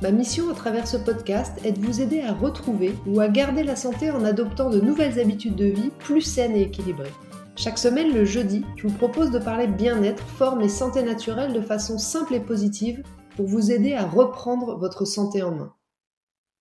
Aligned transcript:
Ma 0.00 0.12
mission 0.12 0.48
à 0.48 0.54
travers 0.54 0.86
ce 0.86 0.96
podcast 0.96 1.58
est 1.64 1.72
de 1.72 1.84
vous 1.84 2.00
aider 2.00 2.20
à 2.20 2.32
retrouver 2.32 2.94
ou 3.08 3.18
à 3.18 3.26
garder 3.26 3.64
la 3.64 3.74
santé 3.74 4.12
en 4.12 4.22
adoptant 4.22 4.70
de 4.70 4.80
nouvelles 4.80 5.18
habitudes 5.18 5.56
de 5.56 5.64
vie 5.64 5.90
plus 5.98 6.20
saines 6.20 6.54
et 6.54 6.62
équilibrées. 6.62 7.12
Chaque 7.56 7.78
semaine, 7.78 8.14
le 8.14 8.24
jeudi, 8.24 8.64
je 8.76 8.86
vous 8.86 8.94
propose 8.94 9.32
de 9.32 9.40
parler 9.40 9.66
bien-être, 9.66 10.22
forme 10.22 10.60
et 10.60 10.68
santé 10.68 11.02
naturelle 11.02 11.52
de 11.52 11.60
façon 11.60 11.98
simple 11.98 12.34
et 12.34 12.40
positive 12.40 13.02
pour 13.34 13.46
vous 13.46 13.72
aider 13.72 13.94
à 13.94 14.06
reprendre 14.06 14.76
votre 14.78 15.04
santé 15.04 15.42
en 15.42 15.50
main. 15.50 15.74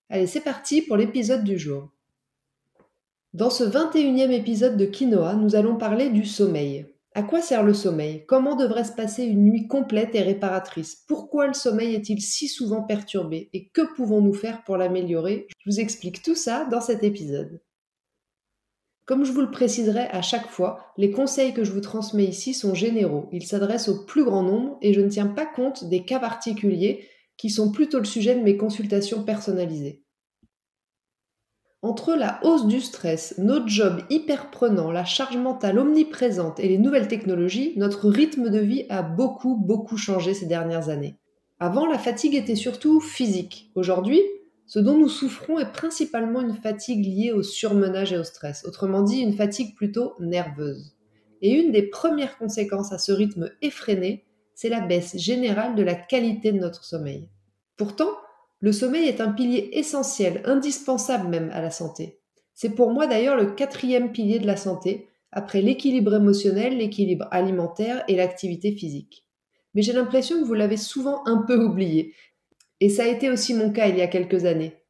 Allez, 0.10 0.26
c'est 0.26 0.42
parti 0.42 0.82
pour 0.82 0.98
l'épisode 0.98 1.44
du 1.44 1.60
jour. 1.60 1.92
Dans 3.36 3.52
ce 3.52 3.64
21e 3.64 4.32
épisode 4.32 4.78
de 4.78 4.86
Quinoa, 4.86 5.36
nous 5.36 5.56
allons 5.56 5.76
parler 5.76 6.10
du 6.10 6.26
sommeil. 6.26 6.88
À 7.18 7.24
quoi 7.24 7.42
sert 7.42 7.64
le 7.64 7.74
sommeil? 7.74 8.28
Comment 8.28 8.56
devrait 8.56 8.84
se 8.84 8.92
passer 8.92 9.24
une 9.24 9.46
nuit 9.46 9.68
complète 9.68 10.14
et 10.14 10.22
réparatrice? 10.22 11.04
Pourquoi 11.08 11.48
le 11.48 11.56
sommeil 11.56 11.96
est-il 11.96 12.22
si 12.22 12.48
souvent 12.48 12.84
perturbé? 12.84 13.50
Et 13.54 13.70
que 13.70 13.82
pouvons-nous 13.96 14.36
faire 14.36 14.64
pour 14.64 14.78
l'améliorer? 14.78 15.48
Je 15.58 15.72
vous 15.72 15.80
explique 15.80 16.22
tout 16.22 16.36
ça 16.36 16.66
dans 16.66 16.80
cet 16.80 17.04
épisode. 17.04 17.60
Comme 19.06 19.26
je 19.26 19.32
vous 19.32 19.42
le 19.42 19.50
préciserai 19.50 20.02
à 20.12 20.22
chaque 20.22 20.48
fois, 20.48 20.94
les 20.96 21.10
conseils 21.10 21.56
que 21.56 21.64
je 21.64 21.72
vous 21.72 21.82
transmets 21.82 22.26
ici 22.26 22.54
sont 22.54 22.76
généraux. 22.76 23.30
Ils 23.32 23.48
s'adressent 23.48 23.90
au 23.90 24.06
plus 24.06 24.24
grand 24.24 24.44
nombre 24.44 24.78
et 24.84 24.94
je 24.94 25.02
ne 25.02 25.10
tiens 25.10 25.26
pas 25.26 25.48
compte 25.48 25.86
des 25.86 26.06
cas 26.06 26.20
particuliers 26.20 27.10
qui 27.36 27.50
sont 27.50 27.72
plutôt 27.72 27.98
le 27.98 28.06
sujet 28.06 28.36
de 28.36 28.44
mes 28.44 28.58
consultations 28.58 29.24
personnalisées. 29.24 30.04
Entre 31.84 32.16
la 32.16 32.40
hausse 32.44 32.66
du 32.66 32.82
stress, 32.82 33.36
notre 33.38 33.68
job 33.68 34.02
hyper 34.10 34.50
prenant, 34.50 34.92
la 34.92 35.06
charge 35.06 35.38
mentale 35.38 35.78
omniprésente 35.78 36.60
et 36.60 36.68
les 36.68 36.80
nouvelles 36.80 37.08
technologies, 37.08 37.74
notre 37.78 38.10
rythme 38.10 38.50
de 38.50 38.58
vie 38.58 38.86
a 38.90 39.04
beaucoup, 39.04 39.56
beaucoup 39.56 39.96
changé 39.96 40.34
ces 40.34 40.48
dernières 40.48 40.90
années. 40.90 41.18
Avant, 41.60 41.86
la 41.86 42.00
fatigue 42.00 42.34
était 42.34 42.56
surtout 42.56 43.00
physique. 43.00 43.72
Aujourd'hui, 43.76 44.22
ce 44.66 44.80
dont 44.80 44.98
nous 44.98 45.08
souffrons 45.08 45.60
est 45.60 45.72
principalement 45.72 46.42
une 46.42 46.56
fatigue 46.56 47.06
liée 47.06 47.32
au 47.32 47.44
surmenage 47.44 48.12
et 48.12 48.18
au 48.18 48.24
stress, 48.24 48.66
autrement 48.66 49.04
dit 49.04 49.20
une 49.20 49.38
fatigue 49.38 49.76
plutôt 49.76 50.14
nerveuse. 50.20 50.96
Et 51.44 51.52
une 51.52 51.72
des 51.72 51.84
premières 51.84 52.40
conséquences 52.40 52.92
à 52.92 52.98
ce 52.98 53.12
rythme 53.12 53.52
effréné, 53.62 54.26
c'est 54.56 54.70
la 54.70 54.82
baisse 54.82 55.16
générale 55.16 55.76
de 55.76 55.84
la 55.84 55.94
qualité 55.94 56.52
de 56.52 56.60
notre 56.60 56.84
sommeil. 56.84 57.30
Pourtant, 57.78 58.10
le 58.60 58.72
sommeil 58.72 59.08
est 59.08 59.22
un 59.22 59.32
pilier 59.32 59.70
essentiel, 59.74 60.42
indispensable 60.46 61.28
même 61.28 61.52
à 61.54 61.62
la 61.62 61.72
santé. 61.72 62.20
C'est 62.54 62.72
pour 62.72 62.92
moi 62.92 63.06
d'ailleurs 63.06 63.36
le 63.36 63.52
quatrième 63.52 64.12
pilier 64.12 64.40
de 64.40 64.48
la 64.48 64.58
santé, 64.58 65.08
après 65.32 65.62
l'équilibre 65.62 66.16
émotionnel, 66.16 66.78
l'équilibre 66.78 67.28
alimentaire 67.32 68.04
et 68.08 68.16
l'activité 68.16 68.72
physique. 68.72 69.26
Mais 69.76 69.84
j'ai 69.84 69.94
l'impression 69.94 70.40
que 70.40 70.46
vous 70.46 70.56
l'avez 70.56 70.78
souvent 70.78 71.22
un 71.28 71.44
peu 71.44 71.64
oublié. 71.64 72.16
Et 72.80 72.90
ça 72.90 73.04
a 73.04 73.08
été 73.08 73.30
aussi 73.30 73.54
mon 73.54 73.72
cas 73.72 73.88
il 73.88 73.98
y 73.98 74.02
a 74.02 74.08
quelques 74.08 74.46
années. 74.46 74.82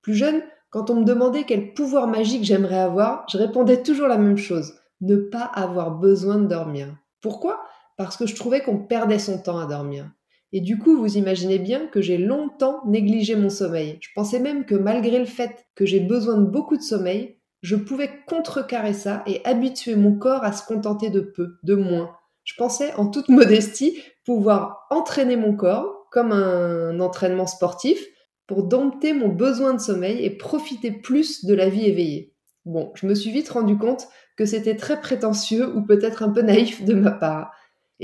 Plus 0.00 0.14
jeune, 0.14 0.42
quand 0.70 0.88
on 0.88 1.00
me 1.00 1.04
demandait 1.04 1.44
quel 1.44 1.74
pouvoir 1.74 2.06
magique 2.06 2.44
j'aimerais 2.44 2.78
avoir, 2.78 3.26
je 3.30 3.36
répondais 3.36 3.82
toujours 3.82 4.08
la 4.08 4.16
même 4.16 4.38
chose, 4.38 4.74
ne 5.02 5.16
pas 5.16 5.44
avoir 5.44 5.90
besoin 5.90 6.38
de 6.38 6.46
dormir. 6.46 6.96
Pourquoi? 7.20 7.62
Parce 7.98 8.16
que 8.16 8.26
je 8.26 8.34
trouvais 8.34 8.62
qu'on 8.62 8.78
perdait 8.78 9.18
son 9.18 9.38
temps 9.38 9.58
à 9.58 9.66
dormir. 9.66 10.10
Et 10.52 10.60
du 10.60 10.78
coup, 10.78 10.98
vous 10.98 11.16
imaginez 11.16 11.58
bien 11.58 11.86
que 11.86 12.02
j'ai 12.02 12.18
longtemps 12.18 12.82
négligé 12.86 13.36
mon 13.36 13.48
sommeil. 13.48 13.98
Je 14.00 14.10
pensais 14.14 14.38
même 14.38 14.64
que 14.64 14.74
malgré 14.74 15.18
le 15.18 15.24
fait 15.24 15.66
que 15.74 15.86
j'ai 15.86 16.00
besoin 16.00 16.36
de 16.36 16.44
beaucoup 16.44 16.76
de 16.76 16.82
sommeil, 16.82 17.38
je 17.62 17.76
pouvais 17.76 18.10
contrecarrer 18.26 18.92
ça 18.92 19.22
et 19.26 19.40
habituer 19.44 19.94
mon 19.94 20.18
corps 20.18 20.44
à 20.44 20.52
se 20.52 20.66
contenter 20.66 21.10
de 21.10 21.20
peu, 21.20 21.56
de 21.62 21.74
moins. 21.74 22.14
Je 22.44 22.54
pensais 22.56 22.92
en 22.94 23.06
toute 23.08 23.28
modestie 23.30 23.98
pouvoir 24.24 24.86
entraîner 24.90 25.36
mon 25.36 25.54
corps 25.56 26.06
comme 26.10 26.32
un 26.32 27.00
entraînement 27.00 27.46
sportif 27.46 28.04
pour 28.46 28.64
dompter 28.64 29.14
mon 29.14 29.28
besoin 29.28 29.72
de 29.72 29.80
sommeil 29.80 30.22
et 30.24 30.30
profiter 30.30 30.90
plus 30.90 31.44
de 31.44 31.54
la 31.54 31.68
vie 31.68 31.86
éveillée. 31.86 32.34
Bon, 32.66 32.92
je 32.94 33.06
me 33.06 33.14
suis 33.14 33.30
vite 33.30 33.48
rendu 33.48 33.78
compte 33.78 34.06
que 34.36 34.44
c'était 34.44 34.76
très 34.76 35.00
prétentieux 35.00 35.74
ou 35.74 35.82
peut-être 35.82 36.22
un 36.22 36.30
peu 36.30 36.42
naïf 36.42 36.84
de 36.84 36.94
ma 36.94 37.10
part. 37.10 37.52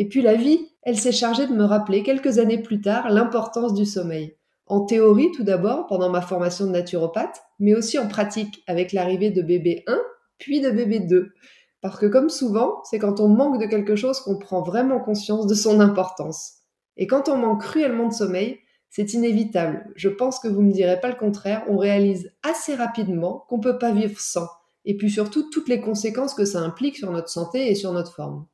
Et 0.01 0.07
puis 0.07 0.23
la 0.23 0.37
vie, 0.37 0.69
elle 0.83 0.97
s'est 0.97 1.11
chargée 1.11 1.49
de 1.49 1.53
me 1.53 1.65
rappeler 1.65 2.05
quelques 2.05 2.39
années 2.39 2.63
plus 2.63 2.81
tard 2.81 3.11
l'importance 3.11 3.75
du 3.75 3.85
sommeil. 3.85 4.37
En 4.67 4.83
théorie 4.83 5.33
tout 5.33 5.43
d'abord, 5.43 5.89
pendant 5.89 6.09
ma 6.09 6.21
formation 6.21 6.67
de 6.67 6.71
naturopathe, 6.71 7.43
mais 7.59 7.75
aussi 7.75 7.99
en 7.99 8.07
pratique 8.07 8.63
avec 8.69 8.93
l'arrivée 8.93 9.33
de 9.33 9.43
bébé 9.43 9.83
1, 9.89 9.99
puis 10.39 10.61
de 10.61 10.71
bébé 10.71 11.01
2. 11.01 11.33
Parce 11.81 11.99
que 11.99 12.07
comme 12.07 12.29
souvent, 12.29 12.81
c'est 12.85 13.01
quand 13.01 13.19
on 13.19 13.27
manque 13.27 13.61
de 13.61 13.67
quelque 13.67 13.97
chose 13.97 14.21
qu'on 14.21 14.39
prend 14.39 14.63
vraiment 14.63 15.01
conscience 15.01 15.49
de 15.49 15.55
son 15.55 15.81
importance. 15.81 16.59
Et 16.97 17.09
quand 17.09 17.29
on 17.29 17.37
manque 17.37 17.63
cruellement 17.63 18.07
de 18.07 18.15
sommeil, 18.15 18.61
c'est 18.91 19.15
inévitable. 19.15 19.91
Je 19.97 20.09
pense 20.09 20.39
que 20.39 20.47
vous 20.47 20.63
me 20.63 20.71
direz 20.71 21.01
pas 21.01 21.09
le 21.09 21.17
contraire, 21.17 21.65
on 21.69 21.77
réalise 21.77 22.31
assez 22.45 22.77
rapidement 22.77 23.47
qu'on 23.49 23.59
peut 23.59 23.79
pas 23.79 23.91
vivre 23.91 24.21
sans. 24.21 24.47
Et 24.85 24.97
puis 24.97 25.11
surtout 25.11 25.51
toutes 25.51 25.69
les 25.69 25.81
conséquences 25.81 26.35
que 26.35 26.45
ça 26.45 26.61
implique 26.61 26.99
sur 26.99 27.11
notre 27.11 27.31
santé 27.31 27.69
et 27.69 27.75
sur 27.75 27.93
notre 27.93 28.15
forme. 28.15 28.47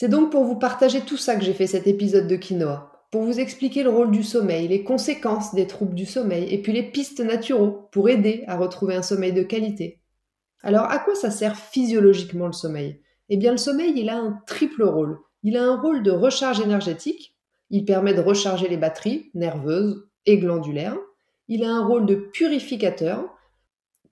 C'est 0.00 0.08
donc 0.08 0.32
pour 0.32 0.44
vous 0.44 0.56
partager 0.56 1.02
tout 1.02 1.18
ça 1.18 1.36
que 1.36 1.44
j'ai 1.44 1.52
fait 1.52 1.66
cet 1.66 1.86
épisode 1.86 2.26
de 2.26 2.36
Quinoa, 2.36 2.90
pour 3.10 3.22
vous 3.22 3.38
expliquer 3.38 3.82
le 3.82 3.90
rôle 3.90 4.10
du 4.10 4.22
sommeil, 4.22 4.66
les 4.66 4.82
conséquences 4.82 5.54
des 5.54 5.66
troubles 5.66 5.94
du 5.94 6.06
sommeil, 6.06 6.48
et 6.54 6.62
puis 6.62 6.72
les 6.72 6.84
pistes 6.84 7.20
naturelles 7.20 7.74
pour 7.92 8.08
aider 8.08 8.42
à 8.46 8.56
retrouver 8.56 8.94
un 8.94 9.02
sommeil 9.02 9.34
de 9.34 9.42
qualité. 9.42 10.00
Alors 10.62 10.86
à 10.86 11.00
quoi 11.00 11.14
ça 11.14 11.30
sert 11.30 11.54
physiologiquement 11.54 12.46
le 12.46 12.54
sommeil? 12.54 13.02
Eh 13.28 13.36
bien 13.36 13.50
le 13.50 13.58
sommeil, 13.58 13.92
il 13.94 14.08
a 14.08 14.16
un 14.16 14.40
triple 14.46 14.84
rôle. 14.84 15.18
Il 15.42 15.58
a 15.58 15.64
un 15.64 15.78
rôle 15.78 16.02
de 16.02 16.12
recharge 16.12 16.60
énergétique, 16.60 17.36
il 17.68 17.84
permet 17.84 18.14
de 18.14 18.22
recharger 18.22 18.68
les 18.68 18.78
batteries 18.78 19.30
nerveuses 19.34 20.08
et 20.24 20.38
glandulaires, 20.38 20.96
il 21.46 21.62
a 21.62 21.70
un 21.70 21.84
rôle 21.84 22.06
de 22.06 22.14
purificateur, 22.14 23.22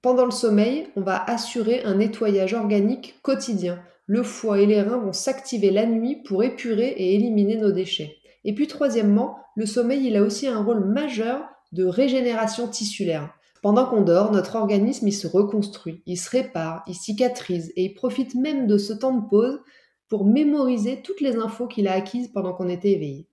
pendant 0.02 0.26
le 0.26 0.32
sommeil, 0.32 0.88
on 0.96 1.00
va 1.00 1.24
assurer 1.24 1.82
un 1.84 1.94
nettoyage 1.94 2.52
organique 2.52 3.18
quotidien 3.22 3.82
le 4.08 4.22
foie 4.22 4.60
et 4.60 4.66
les 4.66 4.80
reins 4.80 4.96
vont 4.96 5.12
s'activer 5.12 5.70
la 5.70 5.84
nuit 5.84 6.16
pour 6.16 6.42
épurer 6.42 6.88
et 6.96 7.14
éliminer 7.14 7.56
nos 7.56 7.72
déchets. 7.72 8.16
Et 8.42 8.54
puis 8.54 8.66
troisièmement, 8.66 9.36
le 9.54 9.66
sommeil, 9.66 10.06
il 10.06 10.16
a 10.16 10.22
aussi 10.22 10.46
un 10.46 10.62
rôle 10.62 10.82
majeur 10.82 11.46
de 11.72 11.84
régénération 11.84 12.68
tissulaire. 12.68 13.34
Pendant 13.60 13.84
qu'on 13.84 14.00
dort, 14.00 14.32
notre 14.32 14.56
organisme, 14.56 15.08
il 15.08 15.12
se 15.12 15.26
reconstruit, 15.26 16.02
il 16.06 16.16
se 16.16 16.30
répare, 16.30 16.84
il 16.86 16.94
cicatrise 16.94 17.70
et 17.76 17.84
il 17.84 17.94
profite 17.94 18.34
même 18.34 18.66
de 18.66 18.78
ce 18.78 18.94
temps 18.94 19.14
de 19.14 19.28
pause 19.28 19.60
pour 20.08 20.24
mémoriser 20.24 21.02
toutes 21.02 21.20
les 21.20 21.36
infos 21.36 21.66
qu'il 21.66 21.86
a 21.86 21.92
acquises 21.92 22.28
pendant 22.28 22.54
qu'on 22.54 22.70
était 22.70 22.92
éveillé. 22.92 23.28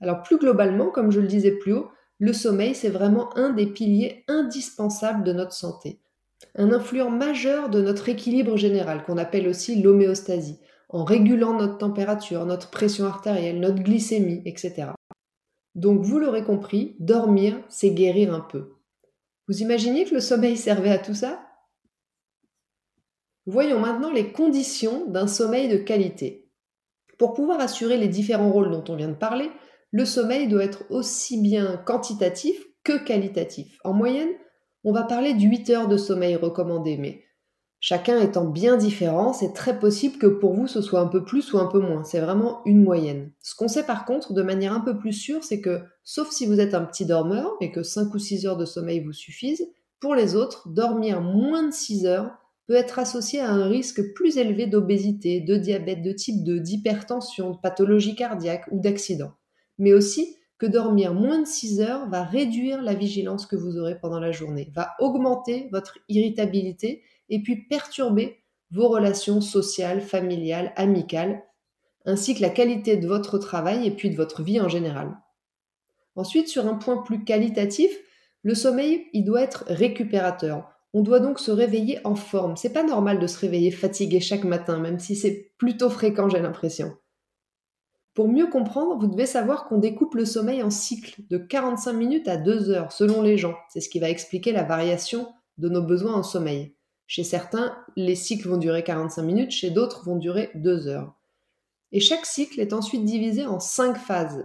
Alors 0.00 0.22
plus 0.22 0.38
globalement, 0.38 0.90
comme 0.90 1.12
je 1.12 1.20
le 1.20 1.28
disais 1.28 1.52
plus 1.52 1.74
haut, 1.74 1.88
le 2.18 2.32
sommeil, 2.32 2.74
c'est 2.74 2.88
vraiment 2.88 3.32
un 3.36 3.50
des 3.50 3.66
piliers 3.66 4.24
indispensables 4.26 5.22
de 5.22 5.32
notre 5.32 5.52
santé 5.52 6.00
un 6.54 6.72
influent 6.72 7.10
majeur 7.10 7.68
de 7.70 7.80
notre 7.80 8.08
équilibre 8.08 8.56
général, 8.56 9.04
qu'on 9.04 9.18
appelle 9.18 9.48
aussi 9.48 9.80
l'homéostasie, 9.80 10.58
en 10.88 11.04
régulant 11.04 11.54
notre 11.54 11.78
température, 11.78 12.44
notre 12.44 12.70
pression 12.70 13.06
artérielle, 13.06 13.60
notre 13.60 13.82
glycémie, 13.82 14.42
etc. 14.44 14.88
Donc 15.74 16.02
vous 16.02 16.18
l'aurez 16.18 16.44
compris, 16.44 16.96
dormir, 16.98 17.58
c'est 17.68 17.90
guérir 17.90 18.34
un 18.34 18.40
peu. 18.40 18.74
Vous 19.48 19.62
imaginez 19.62 20.04
que 20.04 20.14
le 20.14 20.20
sommeil 20.20 20.56
servait 20.56 20.90
à 20.90 20.98
tout 20.98 21.14
ça? 21.14 21.46
Voyons 23.46 23.80
maintenant 23.80 24.12
les 24.12 24.32
conditions 24.32 25.06
d'un 25.06 25.26
sommeil 25.26 25.68
de 25.68 25.76
qualité. 25.76 26.50
Pour 27.18 27.34
pouvoir 27.34 27.60
assurer 27.60 27.96
les 27.96 28.08
différents 28.08 28.52
rôles 28.52 28.70
dont 28.70 28.84
on 28.88 28.96
vient 28.96 29.08
de 29.08 29.14
parler, 29.14 29.50
le 29.90 30.04
sommeil 30.04 30.46
doit 30.46 30.64
être 30.64 30.84
aussi 30.90 31.40
bien 31.40 31.76
quantitatif 31.76 32.64
que 32.84 32.98
qualitatif. 33.02 33.78
En 33.84 33.92
moyenne, 33.92 34.32
on 34.84 34.92
va 34.92 35.02
parler 35.02 35.34
de 35.34 35.40
8 35.40 35.70
heures 35.70 35.88
de 35.88 35.96
sommeil 35.96 36.36
recommandé, 36.36 36.96
mais 36.96 37.22
chacun 37.80 38.20
étant 38.20 38.44
bien 38.44 38.76
différent, 38.76 39.32
c'est 39.32 39.52
très 39.52 39.78
possible 39.78 40.18
que 40.18 40.26
pour 40.26 40.54
vous 40.54 40.66
ce 40.66 40.80
soit 40.80 41.00
un 41.00 41.08
peu 41.08 41.24
plus 41.24 41.52
ou 41.52 41.58
un 41.58 41.66
peu 41.66 41.80
moins. 41.80 42.04
C'est 42.04 42.20
vraiment 42.20 42.62
une 42.64 42.82
moyenne. 42.82 43.32
Ce 43.40 43.54
qu'on 43.54 43.68
sait 43.68 43.84
par 43.84 44.04
contre 44.04 44.32
de 44.32 44.42
manière 44.42 44.72
un 44.72 44.80
peu 44.80 44.98
plus 44.98 45.12
sûre, 45.12 45.44
c'est 45.44 45.60
que, 45.60 45.82
sauf 46.04 46.30
si 46.30 46.46
vous 46.46 46.60
êtes 46.60 46.74
un 46.74 46.84
petit 46.84 47.06
dormeur 47.06 47.52
et 47.60 47.72
que 47.72 47.82
5 47.82 48.12
ou 48.14 48.18
6 48.18 48.46
heures 48.46 48.56
de 48.56 48.64
sommeil 48.64 49.00
vous 49.00 49.12
suffisent, 49.12 49.66
pour 50.00 50.14
les 50.14 50.34
autres, 50.34 50.68
dormir 50.68 51.20
moins 51.20 51.62
de 51.62 51.72
6 51.72 52.06
heures 52.06 52.32
peut 52.66 52.74
être 52.74 52.98
associé 52.98 53.40
à 53.40 53.50
un 53.50 53.66
risque 53.66 54.14
plus 54.14 54.36
élevé 54.36 54.66
d'obésité, 54.66 55.40
de 55.40 55.56
diabète 55.56 56.02
de 56.02 56.12
type 56.12 56.44
2, 56.44 56.60
d'hypertension, 56.60 57.50
de 57.50 57.58
pathologie 57.58 58.14
cardiaque 58.14 58.66
ou 58.70 58.80
d'accident. 58.80 59.32
Mais 59.78 59.92
aussi 59.92 60.36
que 60.62 60.66
dormir 60.68 61.12
moins 61.12 61.40
de 61.40 61.46
6 61.46 61.80
heures 61.80 62.08
va 62.08 62.22
réduire 62.22 62.82
la 62.82 62.94
vigilance 62.94 63.46
que 63.46 63.56
vous 63.56 63.78
aurez 63.78 63.98
pendant 63.98 64.20
la 64.20 64.30
journée, 64.30 64.70
va 64.76 64.92
augmenter 65.00 65.68
votre 65.72 65.98
irritabilité 66.08 67.02
et 67.30 67.42
puis 67.42 67.66
perturber 67.66 68.38
vos 68.70 68.88
relations 68.88 69.40
sociales, 69.40 70.00
familiales, 70.00 70.72
amicales, 70.76 71.42
ainsi 72.04 72.36
que 72.36 72.42
la 72.42 72.48
qualité 72.48 72.96
de 72.96 73.08
votre 73.08 73.38
travail 73.38 73.88
et 73.88 73.90
puis 73.90 74.08
de 74.08 74.14
votre 74.14 74.44
vie 74.44 74.60
en 74.60 74.68
général. 74.68 75.16
Ensuite, 76.14 76.46
sur 76.46 76.68
un 76.68 76.74
point 76.74 76.98
plus 76.98 77.24
qualitatif, 77.24 77.90
le 78.44 78.54
sommeil, 78.54 79.08
il 79.12 79.24
doit 79.24 79.42
être 79.42 79.64
récupérateur. 79.66 80.70
On 80.94 81.02
doit 81.02 81.18
donc 81.18 81.40
se 81.40 81.50
réveiller 81.50 81.98
en 82.04 82.14
forme. 82.14 82.56
C'est 82.56 82.72
pas 82.72 82.84
normal 82.84 83.18
de 83.18 83.26
se 83.26 83.40
réveiller 83.40 83.72
fatigué 83.72 84.20
chaque 84.20 84.44
matin, 84.44 84.78
même 84.78 85.00
si 85.00 85.16
c'est 85.16 85.50
plutôt 85.58 85.90
fréquent, 85.90 86.28
j'ai 86.28 86.38
l'impression. 86.38 86.92
Pour 88.14 88.28
mieux 88.28 88.46
comprendre, 88.46 88.98
vous 88.98 89.06
devez 89.06 89.24
savoir 89.24 89.64
qu'on 89.64 89.78
découpe 89.78 90.14
le 90.14 90.26
sommeil 90.26 90.62
en 90.62 90.68
cycles 90.68 91.22
de 91.30 91.38
45 91.38 91.94
minutes 91.94 92.28
à 92.28 92.36
2 92.36 92.68
heures, 92.68 92.92
selon 92.92 93.22
les 93.22 93.38
gens. 93.38 93.54
C'est 93.70 93.80
ce 93.80 93.88
qui 93.88 94.00
va 94.00 94.10
expliquer 94.10 94.52
la 94.52 94.64
variation 94.64 95.32
de 95.56 95.70
nos 95.70 95.82
besoins 95.82 96.14
en 96.14 96.22
sommeil. 96.22 96.74
Chez 97.06 97.24
certains, 97.24 97.74
les 97.96 98.14
cycles 98.14 98.48
vont 98.48 98.58
durer 98.58 98.84
45 98.84 99.22
minutes, 99.22 99.50
chez 99.50 99.70
d'autres 99.70 100.04
vont 100.04 100.16
durer 100.16 100.50
2 100.54 100.88
heures. 100.88 101.14
Et 101.90 102.00
chaque 102.00 102.26
cycle 102.26 102.60
est 102.60 102.74
ensuite 102.74 103.04
divisé 103.04 103.46
en 103.46 103.60
5 103.60 103.96
phases, 103.96 104.44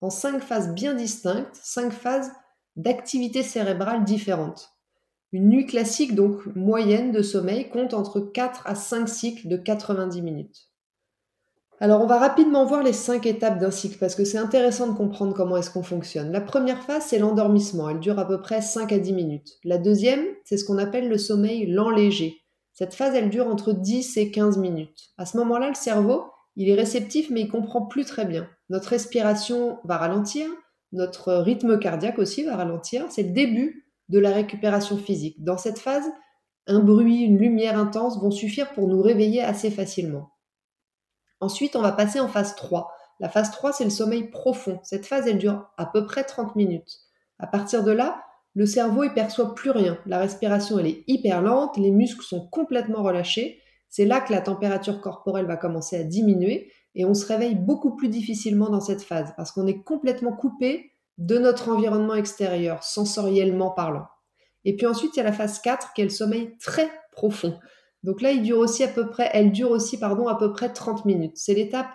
en 0.00 0.10
5 0.10 0.40
phases 0.40 0.72
bien 0.72 0.94
distinctes, 0.94 1.58
5 1.60 1.92
phases 1.92 2.30
d'activité 2.76 3.42
cérébrale 3.42 4.04
différentes. 4.04 4.74
Une 5.32 5.48
nuit 5.48 5.66
classique, 5.66 6.14
donc 6.14 6.46
moyenne 6.54 7.10
de 7.10 7.22
sommeil, 7.22 7.68
compte 7.68 7.94
entre 7.94 8.20
4 8.20 8.66
à 8.66 8.76
5 8.76 9.08
cycles 9.08 9.48
de 9.48 9.56
90 9.56 10.22
minutes. 10.22 10.67
Alors 11.80 12.02
on 12.02 12.06
va 12.06 12.18
rapidement 12.18 12.64
voir 12.64 12.82
les 12.82 12.92
cinq 12.92 13.24
étapes 13.24 13.58
d'un 13.58 13.70
cycle 13.70 13.98
parce 13.98 14.16
que 14.16 14.24
c'est 14.24 14.38
intéressant 14.38 14.88
de 14.88 14.96
comprendre 14.96 15.32
comment 15.32 15.56
est-ce 15.56 15.70
qu'on 15.70 15.84
fonctionne. 15.84 16.32
La 16.32 16.40
première 16.40 16.82
phase, 16.82 17.04
c'est 17.06 17.20
l'endormissement. 17.20 17.88
Elle 17.88 18.00
dure 18.00 18.18
à 18.18 18.26
peu 18.26 18.40
près 18.40 18.60
5 18.60 18.90
à 18.92 18.98
10 18.98 19.12
minutes. 19.12 19.58
La 19.62 19.78
deuxième, 19.78 20.24
c'est 20.44 20.56
ce 20.56 20.64
qu'on 20.64 20.78
appelle 20.78 21.08
le 21.08 21.18
sommeil 21.18 21.66
lent 21.66 21.90
léger. 21.90 22.42
Cette 22.72 22.94
phase, 22.94 23.14
elle 23.14 23.30
dure 23.30 23.46
entre 23.46 23.72
10 23.72 24.16
et 24.16 24.32
15 24.32 24.58
minutes. 24.58 25.10
À 25.18 25.26
ce 25.26 25.36
moment-là, 25.36 25.68
le 25.68 25.74
cerveau, 25.74 26.24
il 26.56 26.68
est 26.68 26.74
réceptif 26.74 27.30
mais 27.30 27.42
il 27.42 27.48
comprend 27.48 27.82
plus 27.82 28.04
très 28.04 28.24
bien. 28.24 28.48
Notre 28.70 28.88
respiration 28.88 29.78
va 29.84 29.98
ralentir, 29.98 30.48
notre 30.90 31.32
rythme 31.34 31.78
cardiaque 31.78 32.18
aussi 32.18 32.42
va 32.42 32.56
ralentir. 32.56 33.04
C'est 33.08 33.22
le 33.22 33.32
début 33.32 33.84
de 34.08 34.18
la 34.18 34.32
récupération 34.32 34.96
physique. 34.96 35.44
Dans 35.44 35.58
cette 35.58 35.78
phase, 35.78 36.06
un 36.66 36.80
bruit, 36.80 37.20
une 37.20 37.38
lumière 37.38 37.78
intense 37.78 38.20
vont 38.20 38.32
suffire 38.32 38.72
pour 38.72 38.88
nous 38.88 39.00
réveiller 39.00 39.42
assez 39.42 39.70
facilement. 39.70 40.30
Ensuite, 41.40 41.76
on 41.76 41.82
va 41.82 41.92
passer 41.92 42.20
en 42.20 42.28
phase 42.28 42.54
3. 42.56 42.92
La 43.20 43.28
phase 43.28 43.50
3, 43.50 43.72
c'est 43.72 43.84
le 43.84 43.90
sommeil 43.90 44.30
profond. 44.30 44.80
Cette 44.82 45.06
phase, 45.06 45.26
elle 45.26 45.38
dure 45.38 45.68
à 45.76 45.86
peu 45.86 46.04
près 46.04 46.24
30 46.24 46.56
minutes. 46.56 47.00
À 47.38 47.46
partir 47.46 47.84
de 47.84 47.92
là, 47.92 48.22
le 48.54 48.66
cerveau 48.66 49.04
ne 49.04 49.10
perçoit 49.10 49.54
plus 49.54 49.70
rien. 49.70 49.98
La 50.06 50.18
respiration, 50.18 50.78
elle 50.78 50.86
est 50.86 51.04
hyper 51.06 51.42
lente, 51.42 51.76
les 51.76 51.90
muscles 51.90 52.24
sont 52.24 52.48
complètement 52.48 53.02
relâchés. 53.02 53.60
C'est 53.88 54.04
là 54.04 54.20
que 54.20 54.32
la 54.32 54.40
température 54.40 55.00
corporelle 55.00 55.46
va 55.46 55.56
commencer 55.56 55.96
à 55.96 56.04
diminuer 56.04 56.72
et 56.94 57.04
on 57.04 57.14
se 57.14 57.26
réveille 57.26 57.54
beaucoup 57.54 57.94
plus 57.94 58.08
difficilement 58.08 58.68
dans 58.68 58.80
cette 58.80 59.02
phase 59.02 59.32
parce 59.36 59.52
qu'on 59.52 59.66
est 59.66 59.82
complètement 59.82 60.32
coupé 60.32 60.92
de 61.18 61.38
notre 61.38 61.68
environnement 61.68 62.14
extérieur, 62.14 62.82
sensoriellement 62.82 63.70
parlant. 63.70 64.06
Et 64.64 64.76
puis 64.76 64.86
ensuite, 64.86 65.14
il 65.14 65.18
y 65.18 65.20
a 65.20 65.24
la 65.24 65.32
phase 65.32 65.60
4 65.60 65.92
qui 65.92 66.00
est 66.00 66.04
le 66.04 66.10
sommeil 66.10 66.56
très 66.58 66.90
profond. 67.12 67.58
Donc 68.02 68.22
là, 68.22 68.32
il 68.32 68.42
dure 68.42 68.58
aussi 68.58 68.84
à 68.84 68.88
peu 68.88 69.08
près, 69.08 69.30
elle 69.32 69.52
dure 69.52 69.70
aussi 69.70 69.98
pardon, 69.98 70.28
à 70.28 70.36
peu 70.36 70.52
près 70.52 70.72
30 70.72 71.04
minutes. 71.04 71.36
C'est 71.36 71.54
l'étape 71.54 71.90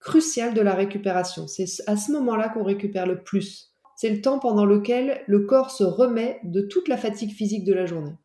cruciale 0.00 0.54
de 0.54 0.60
la 0.60 0.74
récupération. 0.74 1.46
C'est 1.46 1.66
à 1.86 1.96
ce 1.96 2.12
moment-là 2.12 2.48
qu'on 2.48 2.64
récupère 2.64 3.06
le 3.06 3.22
plus. 3.22 3.72
C'est 3.96 4.10
le 4.10 4.20
temps 4.20 4.38
pendant 4.38 4.64
lequel 4.64 5.22
le 5.26 5.46
corps 5.46 5.70
se 5.70 5.84
remet 5.84 6.40
de 6.44 6.60
toute 6.60 6.88
la 6.88 6.96
fatigue 6.96 7.32
physique 7.32 7.64
de 7.64 7.72
la 7.72 7.86
journée. 7.86 8.16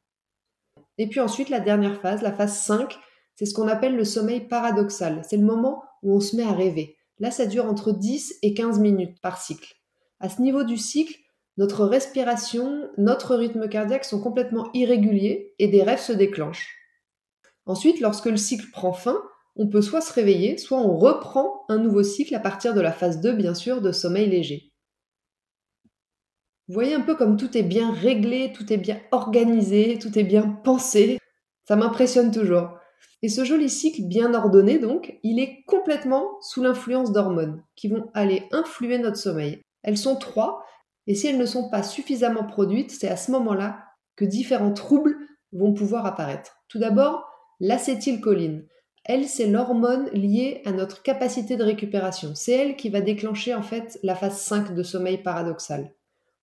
Et 0.97 1.07
puis 1.07 1.19
ensuite, 1.19 1.49
la 1.49 1.59
dernière 1.59 2.01
phase, 2.01 2.21
la 2.21 2.31
phase 2.31 2.59
5, 2.59 2.97
c'est 3.35 3.45
ce 3.45 3.53
qu'on 3.53 3.67
appelle 3.67 3.95
le 3.95 4.03
sommeil 4.03 4.41
paradoxal. 4.41 5.21
C'est 5.27 5.37
le 5.37 5.45
moment 5.45 5.83
où 6.01 6.15
on 6.15 6.19
se 6.19 6.35
met 6.35 6.43
à 6.43 6.53
rêver. 6.53 6.97
Là, 7.19 7.29
ça 7.29 7.45
dure 7.45 7.65
entre 7.65 7.91
10 7.91 8.39
et 8.41 8.53
15 8.53 8.79
minutes 8.79 9.19
par 9.21 9.39
cycle. 9.39 9.75
À 10.19 10.29
ce 10.29 10.41
niveau 10.41 10.63
du 10.63 10.77
cycle, 10.77 11.15
notre 11.57 11.85
respiration, 11.85 12.89
notre 12.97 13.35
rythme 13.35 13.67
cardiaque 13.69 14.05
sont 14.05 14.21
complètement 14.21 14.69
irréguliers 14.73 15.53
et 15.59 15.67
des 15.67 15.83
rêves 15.83 15.99
se 15.99 16.13
déclenchent. 16.13 16.75
Ensuite, 17.67 17.99
lorsque 17.99 18.25
le 18.25 18.37
cycle 18.37 18.71
prend 18.71 18.93
fin, 18.93 19.21
on 19.57 19.67
peut 19.67 19.81
soit 19.81 20.01
se 20.01 20.13
réveiller, 20.13 20.57
soit 20.57 20.79
on 20.79 20.97
reprend 20.97 21.65
un 21.67 21.77
nouveau 21.77 22.01
cycle 22.01 22.33
à 22.33 22.39
partir 22.39 22.73
de 22.73 22.81
la 22.81 22.93
phase 22.93 23.19
2, 23.21 23.33
bien 23.33 23.53
sûr, 23.53 23.81
de 23.81 23.91
sommeil 23.91 24.29
léger. 24.29 24.71
Vous 26.67 26.73
voyez 26.73 26.93
un 26.93 27.01
peu 27.01 27.15
comme 27.15 27.37
tout 27.37 27.57
est 27.57 27.63
bien 27.63 27.91
réglé, 27.91 28.53
tout 28.53 28.71
est 28.71 28.77
bien 28.77 28.99
organisé, 29.11 29.99
tout 29.99 30.17
est 30.17 30.23
bien 30.23 30.47
pensé. 30.47 31.17
Ça 31.67 31.75
m'impressionne 31.75 32.31
toujours. 32.31 32.69
Et 33.21 33.29
ce 33.29 33.43
joli 33.43 33.69
cycle 33.69 34.03
bien 34.03 34.33
ordonné, 34.33 34.79
donc, 34.79 35.17
il 35.23 35.39
est 35.39 35.63
complètement 35.65 36.39
sous 36.41 36.61
l'influence 36.61 37.11
d'hormones 37.11 37.63
qui 37.75 37.89
vont 37.89 38.09
aller 38.13 38.43
influer 38.51 38.97
notre 38.97 39.17
sommeil. 39.17 39.61
Elles 39.83 39.97
sont 39.97 40.15
trois, 40.15 40.63
et 41.07 41.15
si 41.15 41.27
elles 41.27 41.37
ne 41.37 41.45
sont 41.45 41.69
pas 41.69 41.83
suffisamment 41.83 42.45
produites, 42.45 42.91
c'est 42.91 43.07
à 43.09 43.17
ce 43.17 43.31
moment-là 43.31 43.79
que 44.15 44.25
différents 44.25 44.73
troubles 44.73 45.17
vont 45.51 45.73
pouvoir 45.73 46.05
apparaître. 46.05 46.57
Tout 46.67 46.79
d'abord, 46.79 47.26
l'acétylcholine. 47.59 48.65
Elle, 49.04 49.25
c'est 49.25 49.48
l'hormone 49.48 50.09
liée 50.12 50.62
à 50.65 50.71
notre 50.71 51.01
capacité 51.01 51.56
de 51.56 51.63
récupération. 51.63 52.33
C'est 52.36 52.51
elle 52.51 52.75
qui 52.75 52.89
va 52.89 53.01
déclencher 53.01 53.54
en 53.54 53.62
fait 53.62 54.00
la 54.04 54.15
phase 54.15 54.39
5 54.39 54.75
de 54.75 54.83
sommeil 54.83 55.18
paradoxal. 55.18 55.94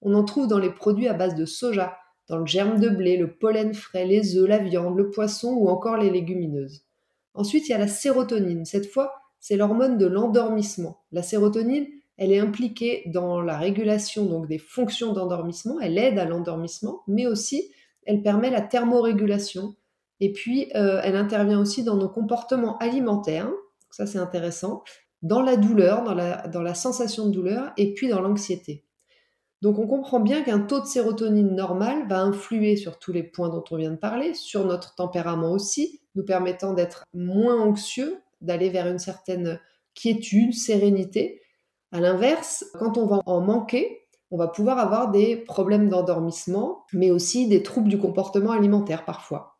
On 0.00 0.14
en 0.14 0.24
trouve 0.24 0.48
dans 0.48 0.58
les 0.58 0.70
produits 0.70 1.08
à 1.08 1.14
base 1.14 1.34
de 1.34 1.44
soja, 1.44 1.96
dans 2.28 2.38
le 2.38 2.46
germe 2.46 2.80
de 2.80 2.88
blé, 2.88 3.16
le 3.16 3.34
pollen 3.34 3.74
frais, 3.74 4.06
les 4.06 4.36
œufs, 4.36 4.48
la 4.48 4.58
viande, 4.58 4.96
le 4.96 5.10
poisson 5.10 5.52
ou 5.52 5.68
encore 5.68 5.98
les 5.98 6.10
légumineuses. 6.10 6.86
Ensuite, 7.34 7.68
il 7.68 7.72
y 7.72 7.74
a 7.74 7.78
la 7.78 7.88
sérotonine. 7.88 8.64
Cette 8.64 8.86
fois, 8.86 9.12
c'est 9.40 9.56
l'hormone 9.56 9.98
de 9.98 10.06
l'endormissement. 10.06 11.02
La 11.12 11.22
sérotonine, 11.22 11.86
elle 12.16 12.32
est 12.32 12.38
impliquée 12.38 13.02
dans 13.06 13.40
la 13.40 13.58
régulation 13.58 14.24
donc 14.24 14.46
des 14.46 14.58
fonctions 14.58 15.12
d'endormissement, 15.12 15.80
elle 15.80 15.98
aide 15.98 16.18
à 16.18 16.24
l'endormissement, 16.24 17.02
mais 17.08 17.26
aussi 17.26 17.70
elle 18.06 18.22
permet 18.22 18.50
la 18.50 18.60
thermorégulation, 18.60 19.74
et 20.20 20.32
puis, 20.32 20.70
euh, 20.74 21.00
elle 21.02 21.16
intervient 21.16 21.60
aussi 21.60 21.82
dans 21.82 21.96
nos 21.96 22.08
comportements 22.08 22.78
alimentaires, 22.78 23.50
ça 23.90 24.06
c'est 24.06 24.18
intéressant, 24.18 24.82
dans 25.22 25.42
la 25.42 25.56
douleur, 25.56 26.04
dans 26.04 26.14
la, 26.14 26.46
dans 26.48 26.62
la 26.62 26.74
sensation 26.74 27.26
de 27.26 27.32
douleur, 27.32 27.72
et 27.76 27.94
puis 27.94 28.08
dans 28.08 28.20
l'anxiété. 28.20 28.84
Donc 29.62 29.78
on 29.78 29.86
comprend 29.86 30.20
bien 30.20 30.42
qu'un 30.42 30.60
taux 30.60 30.80
de 30.80 30.86
sérotonine 30.86 31.54
normal 31.54 32.06
va 32.06 32.20
influer 32.20 32.76
sur 32.76 32.98
tous 32.98 33.12
les 33.12 33.22
points 33.22 33.48
dont 33.48 33.64
on 33.70 33.76
vient 33.76 33.92
de 33.92 33.96
parler, 33.96 34.34
sur 34.34 34.66
notre 34.66 34.94
tempérament 34.94 35.52
aussi, 35.52 36.02
nous 36.14 36.24
permettant 36.24 36.74
d'être 36.74 37.04
moins 37.14 37.58
anxieux, 37.58 38.18
d'aller 38.42 38.68
vers 38.68 38.86
une 38.86 38.98
certaine 38.98 39.58
quiétude, 39.94 40.52
sérénité. 40.52 41.40
À 41.92 42.00
l'inverse, 42.00 42.66
quand 42.78 42.98
on 42.98 43.06
va 43.06 43.20
en 43.24 43.40
manquer, 43.40 44.02
on 44.30 44.36
va 44.36 44.48
pouvoir 44.48 44.78
avoir 44.78 45.10
des 45.10 45.36
problèmes 45.36 45.88
d'endormissement, 45.88 46.84
mais 46.92 47.10
aussi 47.10 47.48
des 47.48 47.62
troubles 47.62 47.88
du 47.88 47.98
comportement 47.98 48.50
alimentaire 48.50 49.04
parfois. 49.04 49.53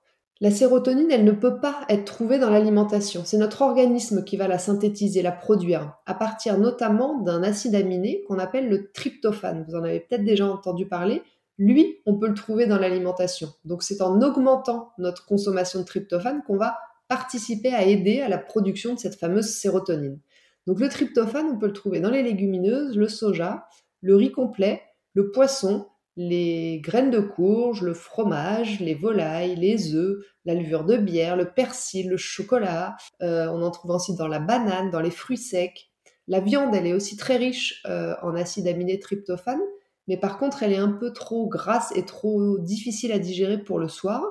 La 0.45 0.51
sérotonine, 0.51 1.11
elle 1.11 1.25
ne 1.25 1.33
peut 1.33 1.59
pas 1.59 1.87
être 1.89 2.05
trouvée 2.05 2.39
dans 2.39 2.51
l'alimentation. 2.51 3.23
C'est 3.25 3.39
notre 3.39 3.63
organisme 3.63 4.25
qui 4.25 4.37
va 4.37 4.47
la 4.47 4.59
synthétiser, 4.59 5.23
la 5.23 5.33
produire, 5.33 5.95
à 6.05 6.13
partir 6.13 6.59
notamment 6.59 7.19
d'un 7.23 7.43
acide 7.43 7.75
aminé 7.75 8.23
qu'on 8.29 8.39
appelle 8.39 8.69
le 8.69 8.93
tryptophane. 8.93 9.65
Vous 9.67 9.75
en 9.75 9.85
avez 9.85 10.01
peut-être 10.01 10.23
déjà 10.23 10.47
entendu 10.47 10.87
parler. 10.87 11.23
Lui, 11.57 11.97
on 12.05 12.19
peut 12.19 12.29
le 12.29 12.35
trouver 12.35 12.67
dans 12.67 12.79
l'alimentation. 12.79 13.55
Donc 13.65 13.83
c'est 13.83 14.03
en 14.03 14.21
augmentant 14.21 14.91
notre 14.99 15.25
consommation 15.25 15.81
de 15.81 15.87
tryptophane 15.87 16.43
qu'on 16.47 16.59
va 16.59 16.77
participer 17.09 17.73
à 17.73 17.87
aider 17.87 18.21
à 18.21 18.29
la 18.29 18.37
production 18.37 18.93
de 18.93 18.99
cette 18.99 19.15
fameuse 19.15 19.49
sérotonine. 19.49 20.21
Donc 20.67 20.79
le 20.79 20.91
tryptophane, 20.91 21.53
on 21.55 21.59
peut 21.59 21.69
le 21.69 21.73
trouver 21.73 22.01
dans 22.01 22.11
les 22.11 22.23
légumineuses, 22.23 22.99
le 22.99 23.09
soja, 23.09 23.67
le 24.03 24.15
riz 24.15 24.31
complet, 24.31 24.83
le 25.15 25.31
poisson, 25.31 25.87
les 26.17 26.81
graines 26.81 27.11
de 27.11 27.21
courge, 27.21 27.83
le 27.83 27.95
fromage, 27.95 28.81
les 28.81 28.95
volailles, 28.95 29.57
les 29.57 29.95
œufs, 29.95 30.19
la 30.45 30.55
levure 30.55 30.85
de 30.85 30.97
bière, 30.97 31.37
le 31.37 31.51
persil, 31.51 32.09
le 32.09 32.17
chocolat. 32.17 32.97
Euh, 33.23 33.49
on 33.49 33.63
en 33.63 33.71
trouve 33.71 33.91
ensuite 33.91 34.17
dans 34.17 34.29
la 34.29 34.39
banane, 34.39 34.91
dans 34.91 35.01
les 35.01 35.11
fruits 35.11 35.39
secs. 35.39 35.91
La 36.29 36.41
viande, 36.41 36.75
elle 36.75 36.87
est 36.87 36.93
aussi 36.93 37.17
très 37.17 37.37
riche 37.37 37.83
euh, 37.87 38.15
en 38.23 38.35
acide 38.35 38.69
aminé 38.69 38.99
tryptophane, 38.99 39.61
mais 40.09 40.17
par 40.17 40.39
contre, 40.39 40.63
elle 40.63 40.73
est 40.73 40.79
un 40.79 40.93
peu 40.93 41.13
trop 41.13 41.49
grasse 41.49 41.93
et 41.97 42.05
trop 42.05 42.59
difficile 42.59 43.13
à 43.13 43.19
digérer 43.19 43.59
pour 43.59 43.79
le 43.79 43.89
soir. 43.89 44.23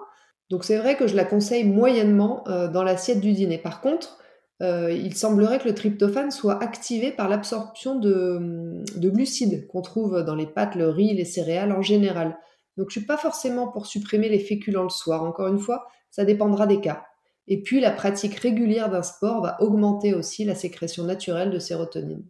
Donc 0.50 0.64
c'est 0.64 0.78
vrai 0.78 0.96
que 0.96 1.08
je 1.08 1.16
la 1.16 1.26
conseille 1.26 1.64
moyennement 1.64 2.48
euh, 2.48 2.68
dans 2.68 2.84
l'assiette 2.84 3.20
du 3.20 3.34
dîner. 3.34 3.58
Par 3.58 3.82
contre, 3.82 4.20
euh, 4.62 4.92
il 4.92 5.16
semblerait 5.16 5.60
que 5.60 5.68
le 5.68 5.74
tryptophane 5.74 6.32
soit 6.32 6.62
activé 6.62 7.12
par 7.12 7.28
l'absorption 7.28 7.96
de, 7.96 8.84
glucides 8.98 9.68
qu'on 9.68 9.82
trouve 9.82 10.24
dans 10.24 10.36
les 10.36 10.48
pâtes, 10.48 10.76
le 10.76 10.90
riz, 10.90 11.14
les 11.14 11.26
céréales 11.26 11.72
en 11.72 11.82
général. 11.82 12.38
Donc 12.78 12.90
je 12.90 13.00
suis 13.00 13.08
pas 13.08 13.18
forcément 13.18 13.68
pour 13.68 13.86
supprimer 13.86 14.30
les 14.30 14.40
féculents 14.40 14.84
le 14.84 14.90
soir. 14.90 15.24
Encore 15.24 15.48
une 15.48 15.60
fois, 15.60 15.88
ça 16.10 16.26
dépendra 16.26 16.68
des 16.68 16.80
cas. 16.80 17.04
Et 17.48 17.62
puis 17.62 17.80
la 17.82 17.92
pratique 17.92 18.36
régulière 18.36 18.90
d'un 18.90 19.04
sport 19.04 19.42
va 19.42 19.62
augmenter 19.62 20.14
aussi 20.14 20.46
la 20.46 20.56
sécrétion 20.56 21.04
naturelle 21.04 21.52
de 21.52 21.60
sérotonine. 21.60 22.24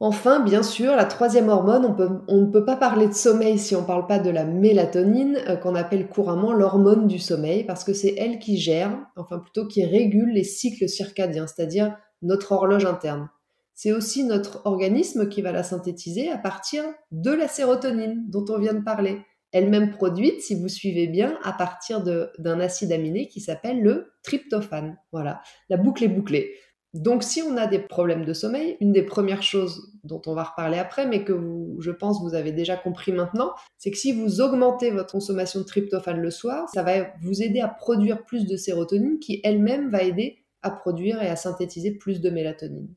Enfin, 0.00 0.38
bien 0.38 0.62
sûr, 0.62 0.94
la 0.94 1.06
troisième 1.06 1.48
hormone, 1.48 2.22
on, 2.28 2.42
ne 2.42 2.46
peut 2.52 2.64
pas 2.64 2.76
parler 2.76 3.08
de 3.08 3.12
sommeil 3.12 3.58
si 3.58 3.74
on 3.74 3.80
ne 3.80 3.86
parle 3.86 4.06
pas 4.06 4.20
de 4.20 4.30
la 4.30 4.44
mélatonine, 4.44 5.38
euh, 5.48 5.56
qu'on 5.56 5.74
appelle 5.74 6.06
couramment 6.08 6.52
l'hormone 6.52 7.08
du 7.08 7.18
sommeil, 7.18 7.64
parce 7.64 7.82
que 7.82 7.92
c'est 7.92 8.14
elle 8.16 8.38
qui 8.38 8.58
gère, 8.58 8.96
enfin 9.16 9.40
plutôt 9.40 9.66
qui 9.66 9.84
régule 9.84 10.32
les 10.32 10.44
cycles 10.44 10.88
circadiens, 10.88 11.48
c'est-à-dire 11.48 11.96
notre 12.22 12.52
horloge 12.52 12.84
interne. 12.84 13.28
C'est 13.74 13.92
aussi 13.92 14.22
notre 14.22 14.64
organisme 14.66 15.28
qui 15.28 15.42
va 15.42 15.50
la 15.50 15.64
synthétiser 15.64 16.30
à 16.30 16.38
partir 16.38 16.84
de 17.10 17.32
la 17.32 17.48
sérotonine 17.48 18.24
dont 18.28 18.44
on 18.50 18.58
vient 18.58 18.74
de 18.74 18.84
parler. 18.84 19.20
Elle-même 19.50 19.92
produite, 19.92 20.42
si 20.42 20.54
vous 20.54 20.68
suivez 20.68 21.08
bien, 21.08 21.38
à 21.42 21.52
partir 21.52 22.02
d'un 22.02 22.60
acide 22.60 22.92
aminé 22.92 23.28
qui 23.28 23.40
s'appelle 23.40 23.82
le 23.82 24.12
tryptophane. 24.22 24.96
Voilà, 25.10 25.40
la 25.68 25.76
boucle 25.76 26.04
est 26.04 26.08
bouclée. 26.08 26.54
Donc, 26.94 27.22
si 27.22 27.42
on 27.42 27.56
a 27.58 27.66
des 27.66 27.80
problèmes 27.80 28.24
de 28.24 28.32
sommeil, 28.32 28.78
une 28.80 28.92
des 28.92 29.02
premières 29.02 29.42
choses 29.42 29.92
dont 30.04 30.22
on 30.26 30.34
va 30.34 30.44
reparler 30.44 30.78
après, 30.78 31.06
mais 31.06 31.22
que 31.22 31.38
je 31.80 31.90
pense 31.90 32.22
vous 32.22 32.34
avez 32.34 32.50
déjà 32.50 32.76
compris 32.76 33.12
maintenant, 33.12 33.52
c'est 33.76 33.90
que 33.90 33.98
si 33.98 34.12
vous 34.12 34.40
augmentez 34.40 34.90
votre 34.90 35.12
consommation 35.12 35.60
de 35.60 35.64
tryptophane 35.64 36.20
le 36.20 36.30
soir, 36.30 36.68
ça 36.72 36.82
va 36.82 37.08
vous 37.22 37.42
aider 37.42 37.60
à 37.60 37.68
produire 37.68 38.24
plus 38.24 38.46
de 38.46 38.56
sérotonine 38.56 39.18
qui 39.18 39.40
elle-même 39.44 39.90
va 39.90 40.02
aider 40.02 40.44
à 40.62 40.70
produire 40.70 41.22
et 41.22 41.28
à 41.28 41.36
synthétiser 41.36 41.92
plus 41.92 42.20
de 42.22 42.30
mélatonine. 42.30 42.88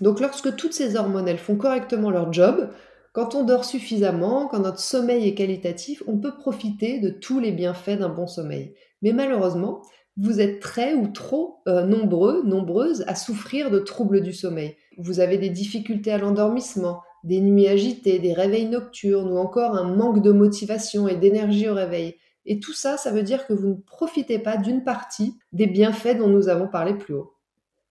Donc, 0.00 0.20
lorsque 0.20 0.56
toutes 0.56 0.72
ces 0.72 0.96
hormones 0.96 1.28
elles 1.28 1.36
font 1.36 1.56
correctement 1.56 2.10
leur 2.10 2.32
job, 2.32 2.70
quand 3.12 3.34
on 3.34 3.44
dort 3.44 3.66
suffisamment, 3.66 4.48
quand 4.48 4.60
notre 4.60 4.80
sommeil 4.80 5.28
est 5.28 5.34
qualitatif, 5.34 6.02
on 6.06 6.18
peut 6.18 6.34
profiter 6.34 6.98
de 6.98 7.10
tous 7.10 7.40
les 7.40 7.52
bienfaits 7.52 7.98
d'un 7.98 8.08
bon 8.08 8.26
sommeil. 8.26 8.74
Mais 9.02 9.12
malheureusement, 9.12 9.82
vous 10.16 10.40
êtes 10.40 10.60
très 10.60 10.94
ou 10.94 11.08
trop 11.08 11.62
euh, 11.68 11.86
nombreux, 11.86 12.42
nombreuses 12.44 13.04
à 13.06 13.14
souffrir 13.14 13.70
de 13.70 13.78
troubles 13.78 14.20
du 14.20 14.32
sommeil. 14.32 14.76
Vous 14.98 15.20
avez 15.20 15.38
des 15.38 15.48
difficultés 15.48 16.12
à 16.12 16.18
l'endormissement, 16.18 17.00
des 17.24 17.40
nuits 17.40 17.68
agitées, 17.68 18.18
des 18.18 18.34
réveils 18.34 18.66
nocturnes 18.66 19.32
ou 19.32 19.38
encore 19.38 19.76
un 19.76 19.94
manque 19.94 20.22
de 20.22 20.32
motivation 20.32 21.08
et 21.08 21.16
d'énergie 21.16 21.68
au 21.68 21.74
réveil. 21.74 22.16
Et 22.44 22.60
tout 22.60 22.72
ça, 22.72 22.96
ça 22.96 23.12
veut 23.12 23.22
dire 23.22 23.46
que 23.46 23.52
vous 23.52 23.68
ne 23.68 23.74
profitez 23.74 24.38
pas 24.38 24.56
d'une 24.56 24.84
partie 24.84 25.38
des 25.52 25.66
bienfaits 25.66 26.18
dont 26.18 26.28
nous 26.28 26.48
avons 26.48 26.68
parlé 26.68 26.94
plus 26.94 27.14
haut. 27.14 27.32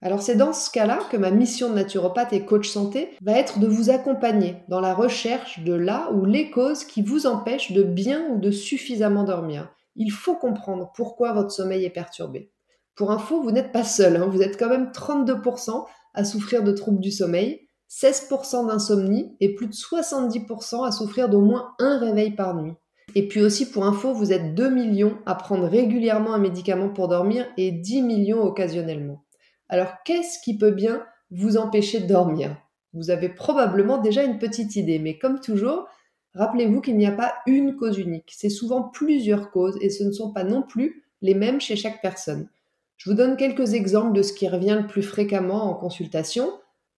Alors 0.03 0.21
c'est 0.21 0.35
dans 0.35 0.51
ce 0.51 0.71
cas-là 0.71 0.99
que 1.11 1.17
ma 1.17 1.29
mission 1.29 1.69
de 1.69 1.75
naturopathe 1.75 2.33
et 2.33 2.43
coach 2.43 2.67
santé 2.67 3.11
va 3.21 3.33
être 3.33 3.59
de 3.59 3.67
vous 3.67 3.91
accompagner 3.91 4.55
dans 4.67 4.79
la 4.81 4.95
recherche 4.95 5.63
de 5.63 5.73
là 5.73 6.11
ou 6.11 6.25
les 6.25 6.49
causes 6.49 6.85
qui 6.85 7.03
vous 7.03 7.27
empêchent 7.27 7.71
de 7.71 7.83
bien 7.83 8.27
ou 8.31 8.39
de 8.39 8.49
suffisamment 8.49 9.23
dormir 9.23 9.69
il 9.95 10.12
faut 10.12 10.36
comprendre 10.36 10.91
pourquoi 10.95 11.33
votre 11.33 11.51
sommeil 11.51 11.86
est 11.86 11.89
perturbé. 11.89 12.51
Pour 12.95 13.12
info, 13.12 13.41
vous 13.41 13.51
n'êtes 13.51 13.71
pas 13.71 13.83
seul, 13.83 14.17
hein. 14.17 14.27
vous 14.27 14.41
êtes 14.41 14.57
quand 14.57 14.69
même 14.69 14.91
32% 14.91 15.86
à 16.13 16.24
souffrir 16.24 16.63
de 16.63 16.71
troubles 16.71 17.00
du 17.00 17.12
sommeil, 17.12 17.67
16% 17.89 18.67
d'insomnie 18.67 19.36
et 19.39 19.53
plus 19.53 19.67
de 19.67 19.74
70% 19.74 20.86
à 20.86 20.91
souffrir 20.91 21.29
d'au 21.29 21.41
moins 21.41 21.74
un 21.79 21.98
réveil 21.98 22.31
par 22.31 22.55
nuit. 22.55 22.74
Et 23.15 23.27
puis 23.27 23.41
aussi 23.41 23.69
pour 23.69 23.86
info, 23.86 24.13
vous 24.13 24.31
êtes 24.31 24.55
2 24.55 24.69
millions 24.69 25.17
à 25.25 25.36
prendre 25.36 25.67
régulièrement 25.67 26.33
un 26.33 26.38
médicament 26.38 26.89
pour 26.89 27.10
dormir 27.10 27.45
et 27.57 27.71
10 27.71 28.01
millions 28.01 28.41
occasionnellement. 28.41 29.25
Alors 29.67 29.91
qu'est-ce 30.05 30.39
qui 30.41 30.57
peut 30.57 30.71
bien 30.71 31.03
vous 31.29 31.57
empêcher 31.57 32.00
de 32.00 32.07
dormir? 32.07 32.55
Vous 32.93 33.10
avez 33.10 33.29
probablement 33.29 33.98
déjà 33.98 34.24
une 34.24 34.38
petite 34.38 34.75
idée, 34.75 35.00
mais 35.00 35.17
comme 35.17 35.39
toujours, 35.39 35.88
Rappelez-vous 36.33 36.81
qu'il 36.81 36.97
n'y 36.97 37.05
a 37.05 37.11
pas 37.11 37.33
une 37.45 37.75
cause 37.75 37.97
unique, 37.97 38.31
c'est 38.35 38.50
souvent 38.50 38.83
plusieurs 38.83 39.51
causes 39.51 39.77
et 39.81 39.89
ce 39.89 40.03
ne 40.03 40.11
sont 40.11 40.31
pas 40.31 40.43
non 40.43 40.61
plus 40.61 41.03
les 41.21 41.33
mêmes 41.33 41.59
chez 41.59 41.75
chaque 41.75 42.01
personne. 42.01 42.50
Je 42.97 43.09
vous 43.09 43.15
donne 43.15 43.35
quelques 43.35 43.73
exemples 43.73 44.13
de 44.13 44.21
ce 44.21 44.31
qui 44.31 44.47
revient 44.47 44.77
le 44.79 44.88
plus 44.88 45.03
fréquemment 45.03 45.63
en 45.63 45.73
consultation. 45.73 46.51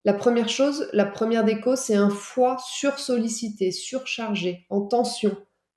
La 0.06 0.14
première 0.14 0.50
chose, 0.50 0.90
la 0.94 1.06
première 1.06 1.46
des 1.46 1.62
causes, 1.62 1.80
c'est 1.80 1.96
un 1.96 2.10
foie 2.10 2.58
sursollicité, 2.60 3.72
surchargé, 3.72 4.66
en 4.70 4.82
tension. 4.82 5.36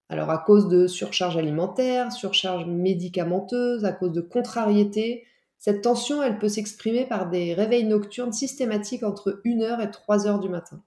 Alors 0.08 0.30
à 0.30 0.38
cause 0.38 0.68
de 0.68 0.86
surcharge 0.86 1.36
alimentaire, 1.36 2.12
surcharge 2.12 2.66
médicamenteuse, 2.66 3.84
à 3.84 3.92
cause 3.92 4.12
de 4.12 4.20
contrariété, 4.20 5.24
cette 5.58 5.82
tension, 5.82 6.22
elle 6.22 6.38
peut 6.38 6.48
s'exprimer 6.48 7.06
par 7.06 7.28
des 7.28 7.54
réveils 7.54 7.84
nocturnes 7.84 8.32
systématiques 8.32 9.02
entre 9.02 9.40
1h 9.44 9.82
et 9.82 9.90
3h 9.90 10.40
du 10.40 10.48
matin. 10.48 10.82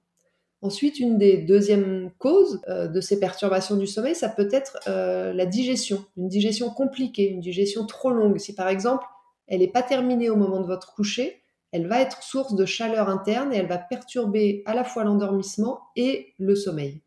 Ensuite, 0.62 1.00
une 1.00 1.18
des 1.18 1.38
deuxièmes 1.38 2.12
causes 2.18 2.62
euh, 2.68 2.88
de 2.88 3.00
ces 3.00 3.20
perturbations 3.20 3.78
du 3.78 3.88
sommeil, 3.88 4.16
ça 4.16 4.28
peut 4.28 4.50
être 4.52 4.78
euh, 4.88 5.32
la 5.32 5.46
digestion, 5.46 6.06
une 6.18 6.28
digestion 6.28 6.70
compliquée, 6.70 7.30
une 7.30 7.40
digestion 7.40 7.86
trop 7.86 8.12
longue. 8.12 8.40
Si 8.40 8.54
par 8.54 8.68
exemple, 8.68 9.06
elle 9.48 9.60
n'est 9.60 9.72
pas 9.72 9.84
terminée 9.84 10.30
au 10.30 10.36
moment 10.36 10.60
de 10.60 10.68
votre 10.68 10.94
coucher, 10.94 11.42
elle 11.72 11.88
va 11.88 12.02
être 12.02 12.24
source 12.24 12.56
de 12.56 12.66
chaleur 12.66 13.10
interne 13.10 13.54
et 13.54 13.58
elle 13.58 13.68
va 13.68 13.78
perturber 13.78 14.64
à 14.66 14.74
la 14.74 14.84
fois 14.84 15.04
l'endormissement 15.04 15.82
et 15.96 16.34
le 16.40 16.56
sommeil. 16.56 17.02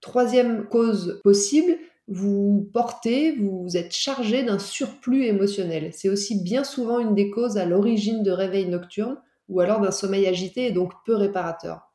Troisième 0.00 0.66
cause 0.66 1.20
possible, 1.22 1.78
vous 2.08 2.68
portez, 2.72 3.32
vous 3.32 3.76
êtes 3.76 3.94
chargé 3.94 4.42
d'un 4.42 4.58
surplus 4.58 5.24
émotionnel. 5.24 5.90
C'est 5.92 6.08
aussi 6.08 6.42
bien 6.42 6.64
souvent 6.64 6.98
une 6.98 7.14
des 7.14 7.30
causes 7.30 7.56
à 7.56 7.64
l'origine 7.64 8.22
de 8.22 8.30
réveils 8.30 8.68
nocturnes 8.68 9.18
ou 9.48 9.60
alors 9.60 9.80
d'un 9.80 9.90
sommeil 9.90 10.26
agité 10.26 10.66
et 10.66 10.72
donc 10.72 10.92
peu 11.06 11.14
réparateur. 11.14 11.93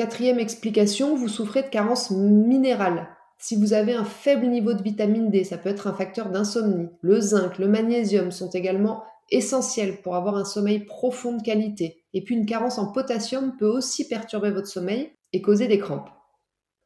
Quatrième 0.00 0.38
explication, 0.38 1.14
vous 1.14 1.28
souffrez 1.28 1.62
de 1.62 1.68
carence 1.68 2.10
minérale. 2.10 3.08
Si 3.36 3.54
vous 3.54 3.74
avez 3.74 3.92
un 3.92 4.06
faible 4.06 4.46
niveau 4.46 4.72
de 4.72 4.82
vitamine 4.82 5.28
D, 5.28 5.44
ça 5.44 5.58
peut 5.58 5.68
être 5.68 5.88
un 5.88 5.92
facteur 5.92 6.30
d'insomnie. 6.30 6.88
Le 7.02 7.20
zinc, 7.20 7.58
le 7.58 7.68
magnésium 7.68 8.30
sont 8.30 8.48
également 8.48 9.04
essentiels 9.30 10.00
pour 10.00 10.16
avoir 10.16 10.36
un 10.36 10.46
sommeil 10.46 10.78
profond 10.78 11.36
de 11.36 11.42
qualité. 11.42 12.02
Et 12.14 12.24
puis 12.24 12.34
une 12.34 12.46
carence 12.46 12.78
en 12.78 12.90
potassium 12.90 13.58
peut 13.58 13.68
aussi 13.68 14.08
perturber 14.08 14.50
votre 14.50 14.68
sommeil 14.68 15.10
et 15.34 15.42
causer 15.42 15.68
des 15.68 15.78
crampes. 15.78 16.08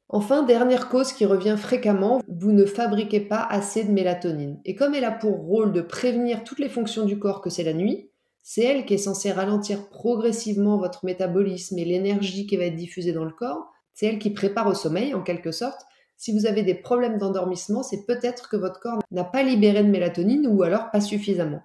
Enfin, 0.09 0.43
dernière 0.43 0.89
cause 0.89 1.13
qui 1.13 1.25
revient 1.25 1.57
fréquemment, 1.57 2.21
vous 2.27 2.51
ne 2.51 2.65
fabriquez 2.65 3.21
pas 3.21 3.47
assez 3.49 3.85
de 3.85 3.93
mélatonine. 3.93 4.61
Et 4.65 4.75
comme 4.75 4.93
elle 4.93 5.05
a 5.05 5.13
pour 5.13 5.37
rôle 5.37 5.73
de 5.73 5.83
prévenir 5.83 6.43
toutes 6.43 6.59
les 6.59 6.69
fonctions 6.69 7.05
du 7.05 7.21
corps 7.21 7.43
que 7.43 7.51
c'est 7.51 7.63
la 7.63 7.75
nuit, 7.75 8.11
c'est 8.47 8.63
elle 8.63 8.85
qui 8.85 8.93
est 8.93 8.99
censée 8.99 9.33
ralentir 9.33 9.89
progressivement 9.89 10.77
votre 10.77 11.07
métabolisme 11.07 11.79
et 11.79 11.85
l'énergie 11.87 12.47
qui 12.47 12.59
va 12.59 12.65
être 12.65 12.77
diffusée 12.77 13.15
dans 13.15 13.25
le 13.25 13.33
corps. 13.33 13.73
C'est 13.95 14.05
elle 14.05 14.19
qui 14.19 14.29
prépare 14.29 14.67
au 14.67 14.75
sommeil, 14.75 15.15
en 15.15 15.23
quelque 15.23 15.51
sorte. 15.51 15.81
Si 16.19 16.31
vous 16.31 16.45
avez 16.45 16.63
des 16.63 16.75
problèmes 16.75 17.17
d'endormissement, 17.17 17.83
c'est 17.83 18.05
peut-être 18.05 18.51
que 18.51 18.59
votre 18.59 18.81
corps 18.81 19.01
n'a 19.11 19.25
pas 19.25 19.43
libéré 19.43 19.83
de 19.83 19.89
mélatonine 19.89 20.47
ou 20.47 20.63
alors 20.63 20.91
pas 20.91 21.01
suffisamment. 21.01 21.63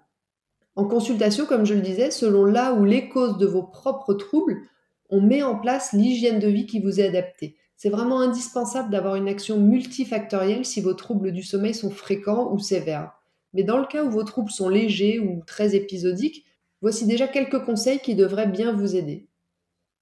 En 0.78 0.86
consultation, 0.86 1.46
comme 1.46 1.66
je 1.66 1.74
le 1.74 1.82
disais, 1.82 2.12
selon 2.12 2.46
là 2.46 2.74
où 2.74 2.86
les 2.86 3.10
causes 3.10 3.38
de 3.38 3.46
vos 3.46 3.64
propres 3.64 4.14
troubles, 4.14 4.62
on 5.10 5.20
met 5.20 5.44
en 5.44 5.60
place 5.60 5.92
l'hygiène 5.92 6.40
de 6.40 6.48
vie 6.48 6.66
qui 6.66 6.80
vous 6.80 7.02
est 7.02 7.08
adaptée. 7.08 7.58
C'est 7.76 7.90
vraiment 7.90 8.22
indispensable 8.22 8.90
d'avoir 8.90 9.16
une 9.16 9.28
action 9.28 9.60
multifactorielle 9.60 10.64
si 10.64 10.80
vos 10.80 10.94
troubles 10.94 11.34
du 11.34 11.44
sommeil 11.44 11.74
sont 11.74 11.92
fréquents 11.92 12.54
ou 12.54 12.60
sévères. 12.60 13.12
Mais 13.54 13.64
dans 13.64 13.80
le 13.80 13.86
cas 13.86 14.06
où 14.06 14.10
vos 14.10 14.24
troubles 14.24 14.52
sont 14.52 14.70
légers 14.70 15.20
ou 15.20 15.44
très 15.46 15.76
épisodiques, 15.76 16.46
Voici 16.82 17.06
déjà 17.06 17.28
quelques 17.28 17.64
conseils 17.66 18.00
qui 18.00 18.16
devraient 18.16 18.48
bien 18.48 18.74
vous 18.74 18.96
aider. 18.96 19.28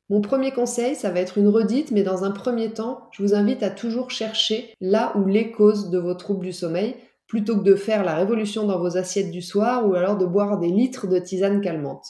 Mon 0.09 0.21
premier 0.21 0.51
conseil, 0.51 0.95
ça 0.95 1.09
va 1.09 1.19
être 1.19 1.37
une 1.37 1.49
redite, 1.49 1.91
mais 1.91 2.03
dans 2.03 2.23
un 2.23 2.31
premier 2.31 2.71
temps, 2.71 3.09
je 3.11 3.21
vous 3.23 3.33
invite 3.33 3.61
à 3.61 3.69
toujours 3.69 4.09
chercher 4.09 4.73
là 4.79 5.11
où 5.17 5.25
les 5.25 5.51
causes 5.51 5.89
de 5.89 5.97
vos 5.97 6.13
troubles 6.13 6.45
du 6.45 6.53
sommeil, 6.53 6.95
plutôt 7.27 7.57
que 7.57 7.63
de 7.63 7.75
faire 7.75 8.05
la 8.05 8.15
révolution 8.15 8.65
dans 8.65 8.79
vos 8.79 8.95
assiettes 8.95 9.31
du 9.31 9.41
soir 9.41 9.85
ou 9.85 9.95
alors 9.95 10.17
de 10.17 10.25
boire 10.25 10.59
des 10.59 10.69
litres 10.69 11.07
de 11.07 11.19
tisane 11.19 11.59
calmante. 11.59 12.05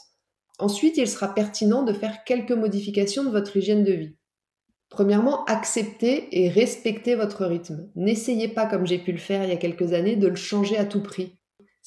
Ensuite, 0.59 0.97
il 0.97 1.07
sera 1.07 1.33
pertinent 1.33 1.83
de 1.83 1.93
faire 1.93 2.23
quelques 2.23 2.51
modifications 2.51 3.23
de 3.23 3.29
votre 3.29 3.57
hygiène 3.57 3.83
de 3.83 3.93
vie. 3.93 4.15
Premièrement, 4.89 5.43
acceptez 5.45 6.27
et 6.31 6.49
respectez 6.49 7.15
votre 7.15 7.45
rythme. 7.45 7.89
N'essayez 7.95 8.47
pas, 8.47 8.67
comme 8.67 8.85
j'ai 8.85 8.99
pu 8.99 9.11
le 9.11 9.17
faire 9.17 9.43
il 9.43 9.49
y 9.49 9.53
a 9.53 9.57
quelques 9.57 9.93
années, 9.93 10.15
de 10.15 10.27
le 10.27 10.35
changer 10.35 10.77
à 10.77 10.85
tout 10.85 11.01
prix. 11.01 11.36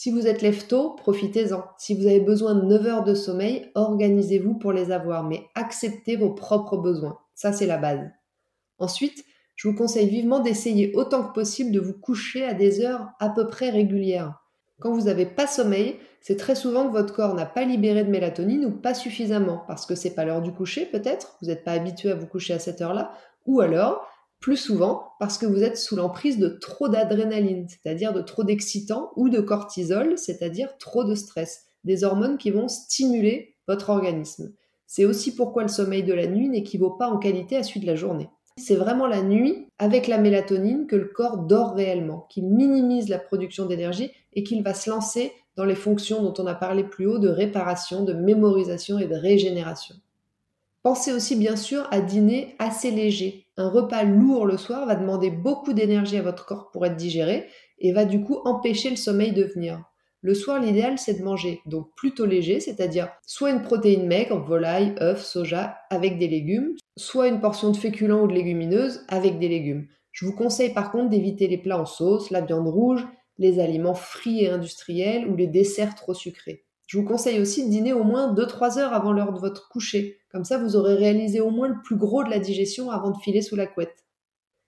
Si 0.02 0.10
vous 0.10 0.26
êtes 0.26 0.40
lève 0.40 0.66
tôt, 0.66 0.94
profitez-en. 0.96 1.62
Si 1.76 1.92
vous 1.92 2.06
avez 2.06 2.20
besoin 2.20 2.54
de 2.54 2.62
9 2.62 2.86
heures 2.86 3.04
de 3.04 3.12
sommeil, 3.12 3.70
organisez-vous 3.74 4.54
pour 4.54 4.72
les 4.72 4.92
avoir, 4.92 5.24
mais 5.24 5.42
acceptez 5.54 6.16
vos 6.16 6.30
propres 6.30 6.78
besoins. 6.78 7.18
Ça, 7.34 7.52
c'est 7.52 7.66
la 7.66 7.76
base. 7.76 8.08
Ensuite, 8.78 9.22
je 9.56 9.68
vous 9.68 9.74
conseille 9.74 10.08
vivement 10.08 10.40
d'essayer 10.40 10.90
autant 10.96 11.22
que 11.22 11.34
possible 11.34 11.70
de 11.70 11.80
vous 11.80 11.92
coucher 11.92 12.46
à 12.46 12.54
des 12.54 12.80
heures 12.80 13.08
à 13.20 13.28
peu 13.28 13.46
près 13.46 13.68
régulières. 13.68 14.42
Quand 14.80 14.90
vous 14.90 15.02
n'avez 15.02 15.26
pas 15.26 15.46
sommeil, 15.46 15.98
c'est 16.22 16.38
très 16.38 16.54
souvent 16.54 16.86
que 16.86 16.92
votre 16.92 17.14
corps 17.14 17.34
n'a 17.34 17.44
pas 17.44 17.66
libéré 17.66 18.02
de 18.02 18.10
mélatonine 18.10 18.64
ou 18.64 18.70
pas 18.70 18.94
suffisamment, 18.94 19.64
parce 19.66 19.84
que 19.84 19.94
c'est 19.94 20.14
pas 20.14 20.24
l'heure 20.24 20.40
du 20.40 20.52
coucher 20.52 20.86
peut-être, 20.86 21.36
vous 21.42 21.48
n'êtes 21.48 21.62
pas 21.62 21.72
habitué 21.72 22.10
à 22.10 22.14
vous 22.14 22.26
coucher 22.26 22.54
à 22.54 22.58
cette 22.58 22.80
heure-là, 22.80 23.12
ou 23.44 23.60
alors 23.60 24.09
plus 24.40 24.56
souvent 24.56 25.12
parce 25.18 25.38
que 25.38 25.46
vous 25.46 25.62
êtes 25.62 25.76
sous 25.76 25.96
l'emprise 25.96 26.38
de 26.38 26.48
trop 26.48 26.88
d'adrénaline, 26.88 27.68
c'est-à-dire 27.68 28.12
de 28.12 28.22
trop 28.22 28.42
d'excitants, 28.42 29.10
ou 29.16 29.28
de 29.28 29.40
cortisol, 29.40 30.16
c'est-à-dire 30.16 30.76
trop 30.78 31.04
de 31.04 31.14
stress, 31.14 31.66
des 31.84 32.04
hormones 32.04 32.38
qui 32.38 32.50
vont 32.50 32.68
stimuler 32.68 33.54
votre 33.68 33.90
organisme. 33.90 34.52
C'est 34.86 35.04
aussi 35.04 35.34
pourquoi 35.34 35.62
le 35.62 35.68
sommeil 35.68 36.02
de 36.02 36.14
la 36.14 36.26
nuit 36.26 36.48
n'équivaut 36.48 36.90
pas 36.90 37.08
en 37.08 37.18
qualité 37.18 37.56
à 37.56 37.62
celui 37.62 37.80
de 37.80 37.86
la 37.86 37.94
journée. 37.94 38.28
C'est 38.56 38.74
vraiment 38.74 39.06
la 39.06 39.22
nuit, 39.22 39.68
avec 39.78 40.08
la 40.08 40.18
mélatonine, 40.18 40.86
que 40.86 40.96
le 40.96 41.06
corps 41.06 41.38
dort 41.38 41.74
réellement, 41.74 42.26
qui 42.28 42.42
minimise 42.42 43.08
la 43.08 43.18
production 43.18 43.66
d'énergie 43.66 44.10
et 44.32 44.42
qu'il 44.42 44.62
va 44.62 44.74
se 44.74 44.90
lancer 44.90 45.32
dans 45.56 45.64
les 45.64 45.74
fonctions 45.74 46.22
dont 46.22 46.34
on 46.38 46.46
a 46.46 46.54
parlé 46.54 46.84
plus 46.84 47.06
haut 47.06 47.18
de 47.18 47.28
réparation, 47.28 48.04
de 48.04 48.12
mémorisation 48.12 48.98
et 48.98 49.06
de 49.06 49.14
régénération. 49.14 49.94
Pensez 50.82 51.12
aussi 51.12 51.36
bien 51.36 51.56
sûr 51.56 51.86
à 51.90 52.00
dîner 52.00 52.54
assez 52.58 52.90
léger. 52.90 53.46
Un 53.58 53.68
repas 53.68 54.02
lourd 54.02 54.46
le 54.46 54.56
soir 54.56 54.86
va 54.86 54.94
demander 54.94 55.30
beaucoup 55.30 55.74
d'énergie 55.74 56.16
à 56.16 56.22
votre 56.22 56.46
corps 56.46 56.70
pour 56.70 56.86
être 56.86 56.96
digéré 56.96 57.46
et 57.78 57.92
va 57.92 58.06
du 58.06 58.22
coup 58.22 58.38
empêcher 58.44 58.88
le 58.88 58.96
sommeil 58.96 59.32
de 59.32 59.44
venir. 59.44 59.84
Le 60.22 60.34
soir, 60.34 60.60
l'idéal, 60.60 60.98
c'est 60.98 61.18
de 61.18 61.24
manger 61.24 61.60
donc 61.66 61.88
plutôt 61.96 62.24
léger, 62.24 62.60
c'est-à-dire 62.60 63.10
soit 63.26 63.50
une 63.50 63.62
protéine 63.62 64.06
maigre, 64.06 64.38
volaille, 64.38 64.94
œuf, 65.00 65.22
soja, 65.22 65.76
avec 65.90 66.18
des 66.18 66.28
légumes, 66.28 66.74
soit 66.96 67.28
une 67.28 67.40
portion 67.40 67.70
de 67.70 67.76
féculents 67.76 68.22
ou 68.22 68.26
de 68.26 68.34
légumineuses 68.34 69.04
avec 69.08 69.38
des 69.38 69.48
légumes. 69.48 69.86
Je 70.12 70.24
vous 70.24 70.34
conseille 70.34 70.72
par 70.72 70.92
contre 70.92 71.10
d'éviter 71.10 71.46
les 71.46 71.58
plats 71.58 71.80
en 71.80 71.86
sauce, 71.86 72.30
la 72.30 72.40
viande 72.40 72.68
rouge, 72.68 73.06
les 73.38 73.60
aliments 73.60 73.94
frits 73.94 74.44
et 74.44 74.50
industriels 74.50 75.26
ou 75.26 75.36
les 75.36 75.46
desserts 75.46 75.94
trop 75.94 76.14
sucrés. 76.14 76.64
Je 76.90 76.98
vous 76.98 77.04
conseille 77.04 77.38
aussi 77.38 77.64
de 77.64 77.70
dîner 77.70 77.92
au 77.92 78.02
moins 78.02 78.34
2-3 78.34 78.80
heures 78.80 78.92
avant 78.92 79.12
l'heure 79.12 79.32
de 79.32 79.38
votre 79.38 79.68
coucher. 79.68 80.18
Comme 80.32 80.44
ça, 80.44 80.58
vous 80.58 80.74
aurez 80.74 80.96
réalisé 80.96 81.40
au 81.40 81.50
moins 81.50 81.68
le 81.68 81.80
plus 81.84 81.94
gros 81.94 82.24
de 82.24 82.30
la 82.30 82.40
digestion 82.40 82.90
avant 82.90 83.12
de 83.12 83.18
filer 83.18 83.42
sous 83.42 83.54
la 83.54 83.68
couette. 83.68 84.04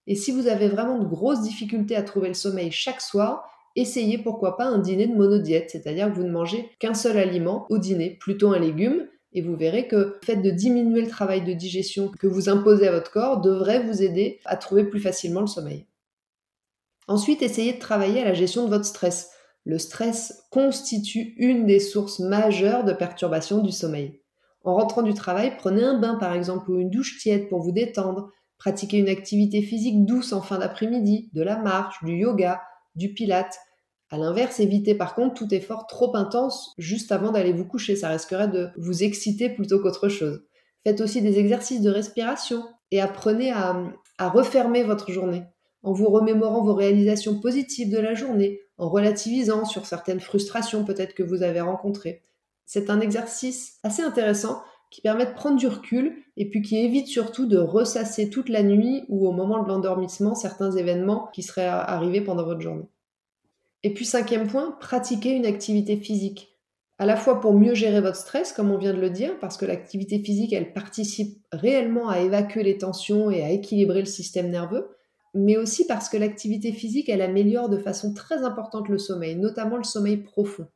Et 0.07 0.15
si 0.15 0.31
vous 0.31 0.47
avez 0.47 0.69
vraiment 0.69 1.01
de 1.01 1.05
grosses 1.05 1.43
difficultés 1.43 1.97
à 1.97 2.05
trouver 2.05 2.29
le 2.29 2.35
sommeil 2.35 2.71
chaque 2.71 3.01
soir, 3.01 3.51
essayez 3.75 4.19
pourquoi 4.19 4.57
pas 4.57 4.67
un 4.67 4.79
dîner 4.79 5.09
de 5.09 5.17
monodiète, 5.17 5.71
c'est-à-dire 5.71 6.11
que 6.11 6.15
vous 6.15 6.23
ne 6.23 6.31
mangez 6.31 6.71
qu'un 6.79 6.95
seul 6.95 7.19
aliment 7.19 7.67
au 7.71 7.79
dîner, 7.79 8.11
plutôt 8.21 8.53
un 8.53 8.61
légume, 8.61 9.09
et 9.33 9.43
vous 9.43 9.57
verrez 9.57 9.89
que 9.89 9.97
le 9.97 10.21
fait 10.23 10.37
de 10.37 10.51
diminuer 10.51 11.01
le 11.01 11.09
travail 11.09 11.43
de 11.43 11.55
digestion 11.55 12.13
que 12.21 12.29
vous 12.29 12.49
imposez 12.49 12.87
à 12.87 12.93
votre 12.93 13.11
corps 13.11 13.41
devrait 13.41 13.83
vous 13.83 14.01
aider 14.01 14.39
à 14.45 14.57
trouver 14.57 14.85
plus 14.85 15.01
facilement 15.01 15.41
le 15.41 15.49
sommeil. 15.49 15.87
Ensuite, 17.09 17.43
essayez 17.43 17.73
de 17.73 17.81
travailler 17.81 18.21
à 18.21 18.27
la 18.27 18.35
gestion 18.35 18.65
de 18.65 18.71
votre 18.71 18.85
stress. 18.85 19.32
Le 19.65 19.79
stress 19.79 20.45
constitue 20.51 21.35
une 21.37 21.67
des 21.67 21.79
sources 21.79 22.19
majeures 22.19 22.85
de 22.85 22.93
perturbation 22.93 23.59
du 23.59 23.71
sommeil. 23.71 24.21
En 24.65 24.75
rentrant 24.75 25.03
du 25.03 25.15
travail, 25.15 25.55
prenez 25.57 25.83
un 25.83 25.99
bain 25.99 26.17
par 26.17 26.35
exemple 26.35 26.71
ou 26.71 26.79
une 26.79 26.91
douche 26.91 27.19
tiède 27.19 27.49
pour 27.49 27.61
vous 27.61 27.73
détendre, 27.73 28.31
pratiquez 28.59 28.99
une 28.99 29.09
activité 29.09 29.63
physique 29.63 30.05
douce 30.05 30.33
en 30.33 30.41
fin 30.41 30.59
d'après-midi, 30.59 31.31
de 31.33 31.43
la 31.43 31.57
marche, 31.59 32.03
du 32.05 32.17
yoga, 32.17 32.63
du 32.95 33.13
pilate. 33.13 33.57
À 34.11 34.19
l'inverse, 34.19 34.61
évitez 34.61 34.95
par 34.95 35.15
contre 35.15 35.35
tout 35.35 35.53
effort 35.55 35.87
trop 35.87 36.15
intense 36.17 36.75
juste 36.79 37.13
avant 37.13 37.33
d'aller 37.33 37.53
vous 37.53 37.65
coucher, 37.65 37.97
ça 37.97 38.09
risquerait 38.09 38.49
de 38.49 38.71
vous 38.77 39.03
exciter 39.03 39.49
plutôt 39.49 39.81
qu'autre 39.81 40.09
chose. 40.09 40.43
Faites 40.85 41.01
aussi 41.01 41.23
des 41.23 41.39
exercices 41.39 41.81
de 41.81 41.91
respiration 41.91 42.65
et 42.91 43.01
apprenez 43.01 43.53
à, 43.53 43.77
à 44.19 44.29
refermer 44.29 44.83
votre 44.83 45.11
journée 45.13 45.45
en 45.83 45.93
vous 45.93 46.09
remémorant 46.09 46.63
vos 46.63 46.75
réalisations 46.75 47.41
positives 47.41 47.91
de 47.91 47.99
la 47.99 48.15
journée, 48.15 48.61
en 48.83 48.89
relativisant 48.89 49.65
sur 49.65 49.87
certaines 49.87 50.19
frustrations 50.19 50.85
peut-être 50.85 51.15
que 51.15 51.23
vous 51.23 51.45
avez 51.45 51.61
rencontrées. 51.61 52.23
C'est 52.67 52.91
un 52.91 53.01
exercice 53.01 53.79
assez 53.85 54.03
intéressant 54.03 54.61
qui 54.91 55.01
permet 55.01 55.25
de 55.25 55.35
prendre 55.35 55.57
du 55.57 55.69
recul 55.69 56.17
et 56.37 56.51
puis 56.51 56.63
qui 56.63 56.79
évite 56.79 57.07
surtout 57.07 57.47
de 57.47 57.59
ressasser 57.59 58.29
toute 58.29 58.49
la 58.49 58.65
nuit 58.65 59.05
ou 59.09 59.29
au 59.29 59.31
moment 59.31 59.63
de 59.63 59.69
l'endormissement 59.69 60.35
certains 60.35 60.73
événements 60.73 61.29
qui 61.33 61.45
seraient 61.45 61.65
arrivés 61.65 62.23
pendant 62.23 62.45
votre 62.45 62.61
journée. 62.61 62.89
Et 63.85 63.95
puis 63.95 64.05
cinquième 64.05 64.49
point, 64.49 64.77
pratiquer 64.81 65.31
une 65.31 65.47
activité 65.47 65.97
physique. 65.97 66.59
À 66.99 67.07
la 67.07 67.17
fois 67.17 67.41
pour 67.41 67.55
mieux 67.55 67.75
gérer 67.75 68.01
votre 68.01 68.17
stress, 68.17 68.53
comme 68.53 68.73
on 68.73 68.79
vient 68.79 68.95
de 68.95 69.01
le 69.01 69.11
dire, 69.11 69.39
parce 69.39 69.57
que 69.57 69.65
l'activité 69.65 70.19
physique, 70.19 70.53
elle 70.53 70.73
participe 70.73 71.39
réellement 71.53 72.09
à 72.09 72.19
évacuer 72.19 72.65
les 72.65 72.79
tensions 72.79 73.31
et 73.31 73.45
à 73.45 73.51
équilibrer 73.51 74.01
le 74.01 74.07
système 74.07 74.51
nerveux, 74.51 74.89
mais 75.35 75.57
aussi 75.57 75.87
parce 75.87 76.09
que 76.09 76.17
l'activité 76.17 76.73
physique, 76.73 77.09
elle 77.09 77.23
améliore 77.23 77.69
de 77.69 77.79
façon 77.79 78.13
très 78.13 78.43
importante 78.43 78.89
le 78.89 78.99
sommeil, 78.99 79.37
notamment 79.37 79.77
le 79.77 79.85
sommeil 79.85 80.19
profond. 80.19 80.67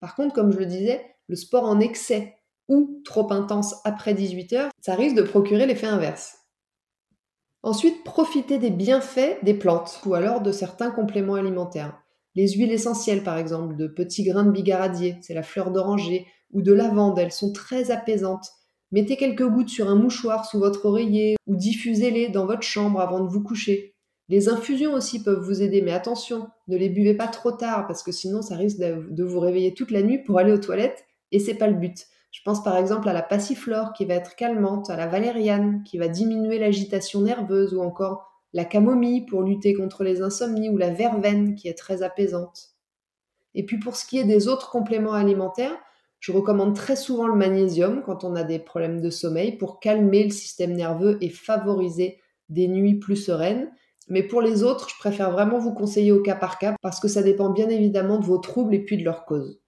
Par 0.00 0.14
contre, 0.14 0.34
comme 0.34 0.52
je 0.52 0.58
le 0.58 0.66
disais, 0.66 1.04
le 1.28 1.36
sport 1.36 1.64
en 1.64 1.80
excès 1.80 2.36
ou 2.68 3.00
trop 3.04 3.32
intense 3.32 3.74
après 3.84 4.14
18 4.14 4.52
heures, 4.54 4.70
ça 4.80 4.94
risque 4.94 5.16
de 5.16 5.22
procurer 5.22 5.66
l'effet 5.66 5.86
inverse. 5.86 6.38
Ensuite, 7.62 8.04
profitez 8.04 8.58
des 8.58 8.70
bienfaits 8.70 9.42
des 9.42 9.54
plantes 9.54 10.00
ou 10.04 10.14
alors 10.14 10.42
de 10.42 10.52
certains 10.52 10.90
compléments 10.90 11.34
alimentaires. 11.34 11.98
Les 12.34 12.48
huiles 12.48 12.72
essentielles, 12.72 13.22
par 13.22 13.38
exemple, 13.38 13.76
de 13.76 13.86
petits 13.86 14.24
grains 14.24 14.44
de 14.44 14.50
bigaradier, 14.50 15.16
c'est 15.22 15.34
la 15.34 15.42
fleur 15.42 15.70
d'oranger, 15.70 16.26
ou 16.52 16.62
de 16.62 16.72
lavande, 16.72 17.18
elles 17.18 17.32
sont 17.32 17.52
très 17.52 17.90
apaisantes. 17.90 18.50
Mettez 18.92 19.16
quelques 19.16 19.48
gouttes 19.48 19.70
sur 19.70 19.88
un 19.88 19.96
mouchoir 19.96 20.44
sous 20.44 20.58
votre 20.58 20.86
oreiller 20.86 21.36
ou 21.46 21.56
diffusez-les 21.56 22.28
dans 22.28 22.46
votre 22.46 22.62
chambre 22.62 23.00
avant 23.00 23.20
de 23.20 23.28
vous 23.28 23.42
coucher. 23.42 23.93
Les 24.28 24.48
infusions 24.48 24.94
aussi 24.94 25.22
peuvent 25.22 25.44
vous 25.44 25.62
aider, 25.62 25.82
mais 25.82 25.92
attention, 25.92 26.48
ne 26.68 26.76
les 26.76 26.88
buvez 26.88 27.14
pas 27.14 27.28
trop 27.28 27.52
tard 27.52 27.86
parce 27.86 28.02
que 28.02 28.12
sinon 28.12 28.40
ça 28.40 28.56
risque 28.56 28.78
de 28.78 29.24
vous 29.24 29.40
réveiller 29.40 29.74
toute 29.74 29.90
la 29.90 30.02
nuit 30.02 30.18
pour 30.18 30.38
aller 30.38 30.52
aux 30.52 30.58
toilettes 30.58 31.04
et 31.30 31.38
c'est 31.38 31.54
pas 31.54 31.66
le 31.66 31.74
but. 31.74 32.06
Je 32.30 32.40
pense 32.44 32.64
par 32.64 32.76
exemple 32.76 33.08
à 33.08 33.12
la 33.12 33.22
passiflore 33.22 33.92
qui 33.92 34.06
va 34.06 34.14
être 34.14 34.34
calmante, 34.34 34.90
à 34.90 34.96
la 34.96 35.06
valériane 35.06 35.84
qui 35.84 35.98
va 35.98 36.08
diminuer 36.08 36.58
l'agitation 36.58 37.20
nerveuse 37.20 37.74
ou 37.74 37.80
encore 37.80 38.28
la 38.52 38.64
camomille 38.64 39.26
pour 39.26 39.42
lutter 39.42 39.74
contre 39.74 40.02
les 40.02 40.22
insomnies 40.22 40.70
ou 40.70 40.76
la 40.76 40.90
verveine 40.90 41.54
qui 41.54 41.68
est 41.68 41.78
très 41.78 42.02
apaisante. 42.02 42.70
Et 43.54 43.64
puis 43.64 43.78
pour 43.78 43.96
ce 43.96 44.06
qui 44.06 44.18
est 44.18 44.24
des 44.24 44.48
autres 44.48 44.70
compléments 44.70 45.12
alimentaires, 45.12 45.76
je 46.18 46.32
recommande 46.32 46.74
très 46.74 46.96
souvent 46.96 47.26
le 47.26 47.36
magnésium 47.36 48.02
quand 48.02 48.24
on 48.24 48.34
a 48.34 48.42
des 48.44 48.58
problèmes 48.58 49.00
de 49.00 49.10
sommeil 49.10 49.56
pour 49.56 49.78
calmer 49.78 50.24
le 50.24 50.30
système 50.30 50.72
nerveux 50.72 51.18
et 51.20 51.28
favoriser 51.28 52.18
des 52.48 52.66
nuits 52.66 52.98
plus 52.98 53.16
sereines. 53.16 53.70
Mais 54.08 54.22
pour 54.22 54.42
les 54.42 54.62
autres, 54.62 54.88
je 54.88 54.98
préfère 54.98 55.30
vraiment 55.30 55.58
vous 55.58 55.72
conseiller 55.72 56.12
au 56.12 56.22
cas 56.22 56.34
par 56.34 56.58
cas 56.58 56.76
parce 56.82 57.00
que 57.00 57.08
ça 57.08 57.22
dépend 57.22 57.50
bien 57.50 57.68
évidemment 57.68 58.18
de 58.18 58.24
vos 58.24 58.38
troubles 58.38 58.74
et 58.74 58.84
puis 58.84 58.98
de 58.98 59.04
leur 59.04 59.24
cause. 59.24 59.60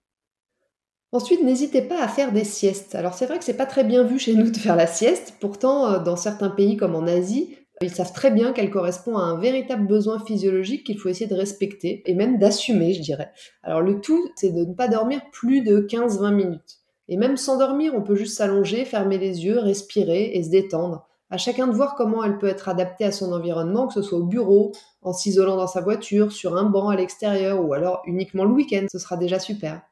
Ensuite, 1.12 1.42
n'hésitez 1.42 1.82
pas 1.82 2.02
à 2.02 2.08
faire 2.08 2.32
des 2.32 2.44
siestes. 2.44 2.94
Alors 2.94 3.14
c'est 3.14 3.26
vrai 3.26 3.38
que 3.38 3.44
c'est 3.44 3.56
pas 3.56 3.66
très 3.66 3.84
bien 3.84 4.02
vu 4.02 4.18
chez 4.18 4.34
nous 4.34 4.50
de 4.50 4.56
faire 4.56 4.76
la 4.76 4.86
sieste, 4.86 5.34
pourtant 5.40 5.90
euh, 5.90 5.98
dans 5.98 6.16
certains 6.16 6.50
pays 6.50 6.76
comme 6.76 6.94
en 6.94 7.06
Asie, 7.06 7.56
ils 7.82 7.90
savent 7.90 8.12
très 8.12 8.30
bien 8.30 8.52
qu'elle 8.52 8.70
correspond 8.70 9.18
à 9.18 9.22
un 9.22 9.38
véritable 9.38 9.86
besoin 9.86 10.18
physiologique 10.18 10.84
qu'il 10.84 10.98
faut 10.98 11.10
essayer 11.10 11.26
de 11.26 11.34
respecter 11.34 12.02
et 12.06 12.14
même 12.14 12.38
d'assumer, 12.38 12.94
je 12.94 13.02
dirais. 13.02 13.30
Alors 13.62 13.82
le 13.82 14.00
tout, 14.00 14.30
c'est 14.36 14.52
de 14.52 14.64
ne 14.64 14.72
pas 14.72 14.88
dormir 14.88 15.20
plus 15.30 15.60
de 15.60 15.80
15-20 15.80 16.34
minutes. 16.34 16.78
Et 17.08 17.18
même 17.18 17.36
sans 17.36 17.58
dormir, 17.58 17.92
on 17.94 18.02
peut 18.02 18.16
juste 18.16 18.36
s'allonger, 18.36 18.84
fermer 18.86 19.18
les 19.18 19.44
yeux, 19.44 19.58
respirer 19.58 20.32
et 20.34 20.42
se 20.42 20.50
détendre 20.50 21.06
à 21.30 21.38
chacun 21.38 21.66
de 21.66 21.72
voir 21.72 21.96
comment 21.96 22.22
elle 22.22 22.38
peut 22.38 22.46
être 22.46 22.68
adaptée 22.68 23.04
à 23.04 23.12
son 23.12 23.32
environnement, 23.32 23.88
que 23.88 23.94
ce 23.94 24.02
soit 24.02 24.18
au 24.18 24.24
bureau, 24.24 24.72
en 25.02 25.12
s'isolant 25.12 25.56
dans 25.56 25.66
sa 25.66 25.80
voiture, 25.80 26.32
sur 26.32 26.56
un 26.56 26.64
banc 26.64 26.88
à 26.88 26.96
l'extérieur 26.96 27.64
ou 27.64 27.72
alors 27.74 28.02
uniquement 28.06 28.44
le 28.44 28.52
week-end, 28.52 28.86
ce 28.90 28.98
sera 28.98 29.16
déjà 29.16 29.38
super. 29.38 29.82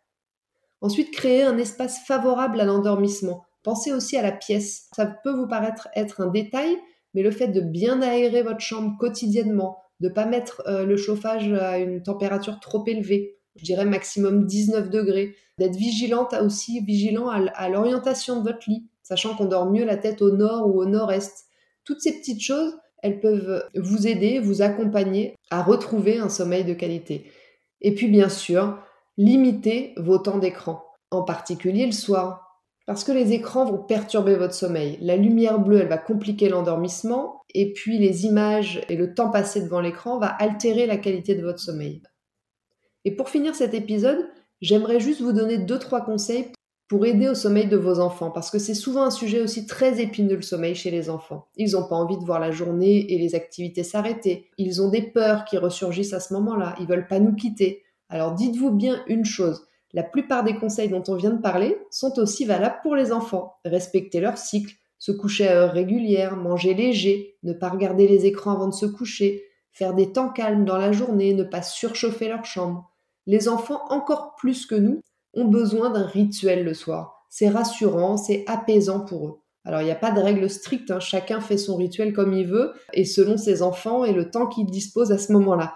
Ensuite, 0.80 1.10
créer 1.12 1.42
un 1.42 1.58
espace 1.58 2.04
favorable 2.06 2.60
à 2.60 2.64
l'endormissement. 2.64 3.44
Pensez 3.62 3.92
aussi 3.92 4.16
à 4.16 4.22
la 4.22 4.32
pièce. 4.32 4.88
Ça 4.94 5.06
peut 5.06 5.32
vous 5.32 5.48
paraître 5.48 5.88
être 5.96 6.20
un 6.20 6.26
détail, 6.26 6.76
mais 7.14 7.22
le 7.22 7.30
fait 7.30 7.48
de 7.48 7.60
bien 7.60 8.02
aérer 8.02 8.42
votre 8.42 8.60
chambre 8.60 8.96
quotidiennement, 8.98 9.78
de 10.00 10.08
ne 10.08 10.12
pas 10.12 10.26
mettre 10.26 10.62
euh, 10.66 10.84
le 10.84 10.96
chauffage 10.96 11.50
à 11.52 11.78
une 11.78 12.02
température 12.02 12.60
trop 12.60 12.84
élevée, 12.86 13.38
je 13.56 13.64
dirais 13.64 13.84
maximum 13.84 14.46
19 14.46 14.90
degrés, 14.90 15.34
d'être 15.58 15.76
vigilante 15.76 16.34
aussi, 16.34 16.80
vigilant 16.80 17.28
à 17.28 17.68
l'orientation 17.68 18.40
de 18.40 18.50
votre 18.50 18.68
lit 18.68 18.88
sachant 19.04 19.36
qu'on 19.36 19.44
dort 19.44 19.70
mieux 19.70 19.84
la 19.84 19.96
tête 19.96 20.20
au 20.20 20.32
nord 20.32 20.66
ou 20.66 20.80
au 20.80 20.86
nord-est. 20.86 21.44
Toutes 21.84 22.00
ces 22.00 22.18
petites 22.18 22.42
choses, 22.42 22.74
elles 23.02 23.20
peuvent 23.20 23.64
vous 23.76 24.08
aider, 24.08 24.40
vous 24.40 24.62
accompagner 24.62 25.36
à 25.50 25.62
retrouver 25.62 26.18
un 26.18 26.30
sommeil 26.30 26.64
de 26.64 26.74
qualité. 26.74 27.30
Et 27.82 27.94
puis 27.94 28.08
bien 28.08 28.30
sûr, 28.30 28.78
limitez 29.18 29.94
vos 29.98 30.18
temps 30.18 30.38
d'écran, 30.38 30.82
en 31.10 31.22
particulier 31.22 31.86
le 31.86 31.92
soir. 31.92 32.40
Parce 32.86 33.04
que 33.04 33.12
les 33.12 33.32
écrans 33.32 33.64
vont 33.64 33.78
perturber 33.78 34.36
votre 34.36 34.52
sommeil. 34.52 34.98
La 35.00 35.16
lumière 35.16 35.58
bleue, 35.58 35.80
elle 35.80 35.88
va 35.88 35.96
compliquer 35.96 36.48
l'endormissement, 36.48 37.42
et 37.54 37.72
puis 37.72 37.98
les 37.98 38.26
images 38.26 38.82
et 38.88 38.96
le 38.96 39.14
temps 39.14 39.30
passé 39.30 39.62
devant 39.62 39.80
l'écran 39.80 40.18
va 40.18 40.26
altérer 40.26 40.86
la 40.86 40.98
qualité 40.98 41.34
de 41.34 41.42
votre 41.42 41.60
sommeil. 41.60 42.02
Et 43.06 43.14
pour 43.14 43.28
finir 43.28 43.54
cet 43.54 43.74
épisode, 43.74 44.28
j'aimerais 44.60 45.00
juste 45.00 45.20
vous 45.20 45.32
donner 45.32 45.58
deux 45.58 45.78
trois 45.78 46.04
conseils 46.04 46.52
pour 46.94 47.06
aider 47.06 47.28
au 47.28 47.34
sommeil 47.34 47.66
de 47.66 47.76
vos 47.76 47.98
enfants, 47.98 48.30
parce 48.30 48.52
que 48.52 48.60
c'est 48.60 48.72
souvent 48.72 49.02
un 49.02 49.10
sujet 49.10 49.40
aussi 49.40 49.66
très 49.66 50.00
épineux 50.00 50.36
le 50.36 50.42
sommeil 50.42 50.76
chez 50.76 50.92
les 50.92 51.10
enfants. 51.10 51.48
Ils 51.56 51.72
n'ont 51.72 51.88
pas 51.88 51.96
envie 51.96 52.16
de 52.16 52.24
voir 52.24 52.38
la 52.38 52.52
journée 52.52 53.12
et 53.12 53.18
les 53.18 53.34
activités 53.34 53.82
s'arrêter. 53.82 54.48
Ils 54.58 54.80
ont 54.80 54.90
des 54.90 55.02
peurs 55.02 55.44
qui 55.44 55.58
ressurgissent 55.58 56.12
à 56.12 56.20
ce 56.20 56.32
moment-là. 56.34 56.76
Ils 56.78 56.86
veulent 56.86 57.08
pas 57.08 57.18
nous 57.18 57.34
quitter. 57.34 57.82
Alors 58.08 58.32
dites-vous 58.34 58.70
bien 58.70 59.02
une 59.08 59.24
chose. 59.24 59.66
La 59.92 60.04
plupart 60.04 60.44
des 60.44 60.54
conseils 60.54 60.88
dont 60.88 61.02
on 61.08 61.16
vient 61.16 61.32
de 61.32 61.40
parler 61.40 61.76
sont 61.90 62.16
aussi 62.20 62.44
valables 62.44 62.78
pour 62.84 62.94
les 62.94 63.10
enfants. 63.10 63.56
Respecter 63.64 64.20
leur 64.20 64.38
cycle, 64.38 64.72
se 65.00 65.10
coucher 65.10 65.48
à 65.48 65.56
heure 65.56 65.72
régulière, 65.72 66.36
manger 66.36 66.74
léger, 66.74 67.38
ne 67.42 67.54
pas 67.54 67.70
regarder 67.70 68.06
les 68.06 68.24
écrans 68.24 68.52
avant 68.52 68.68
de 68.68 68.72
se 68.72 68.86
coucher, 68.86 69.42
faire 69.72 69.94
des 69.94 70.12
temps 70.12 70.28
calmes 70.28 70.64
dans 70.64 70.78
la 70.78 70.92
journée, 70.92 71.34
ne 71.34 71.42
pas 71.42 71.62
surchauffer 71.62 72.28
leur 72.28 72.44
chambre. 72.44 72.88
Les 73.26 73.48
enfants, 73.48 73.82
encore 73.88 74.36
plus 74.36 74.64
que 74.64 74.76
nous, 74.76 75.00
ont 75.34 75.44
besoin 75.44 75.90
d'un 75.90 76.06
rituel 76.06 76.64
le 76.64 76.74
soir. 76.74 77.26
C'est 77.28 77.48
rassurant, 77.48 78.16
c'est 78.16 78.44
apaisant 78.46 79.00
pour 79.00 79.26
eux. 79.28 79.40
Alors 79.64 79.80
il 79.80 79.84
n'y 79.84 79.90
a 79.90 79.96
pas 79.96 80.10
de 80.10 80.20
règle 80.20 80.48
stricte, 80.50 80.90
hein. 80.90 81.00
chacun 81.00 81.40
fait 81.40 81.56
son 81.56 81.76
rituel 81.76 82.12
comme 82.12 82.34
il 82.34 82.46
veut 82.46 82.74
et 82.92 83.04
selon 83.04 83.36
ses 83.36 83.62
enfants 83.62 84.04
et 84.04 84.12
le 84.12 84.30
temps 84.30 84.46
qu'il 84.46 84.66
dispose 84.66 85.10
à 85.10 85.18
ce 85.18 85.32
moment-là. 85.32 85.74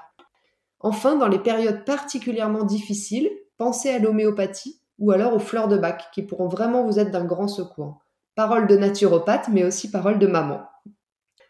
Enfin, 0.80 1.16
dans 1.16 1.28
les 1.28 1.38
périodes 1.38 1.84
particulièrement 1.84 2.64
difficiles, 2.64 3.30
pensez 3.56 3.88
à 3.88 3.98
l'homéopathie 3.98 4.80
ou 4.98 5.10
alors 5.10 5.34
aux 5.34 5.40
fleurs 5.40 5.68
de 5.68 5.78
bac 5.78 6.08
qui 6.12 6.22
pourront 6.22 6.48
vraiment 6.48 6.84
vous 6.84 6.98
être 6.98 7.10
d'un 7.10 7.24
grand 7.24 7.48
secours. 7.48 8.00
Parole 8.34 8.66
de 8.66 8.76
naturopathe, 8.76 9.48
mais 9.48 9.64
aussi 9.64 9.90
parole 9.90 10.18
de 10.18 10.26
maman. 10.26 10.62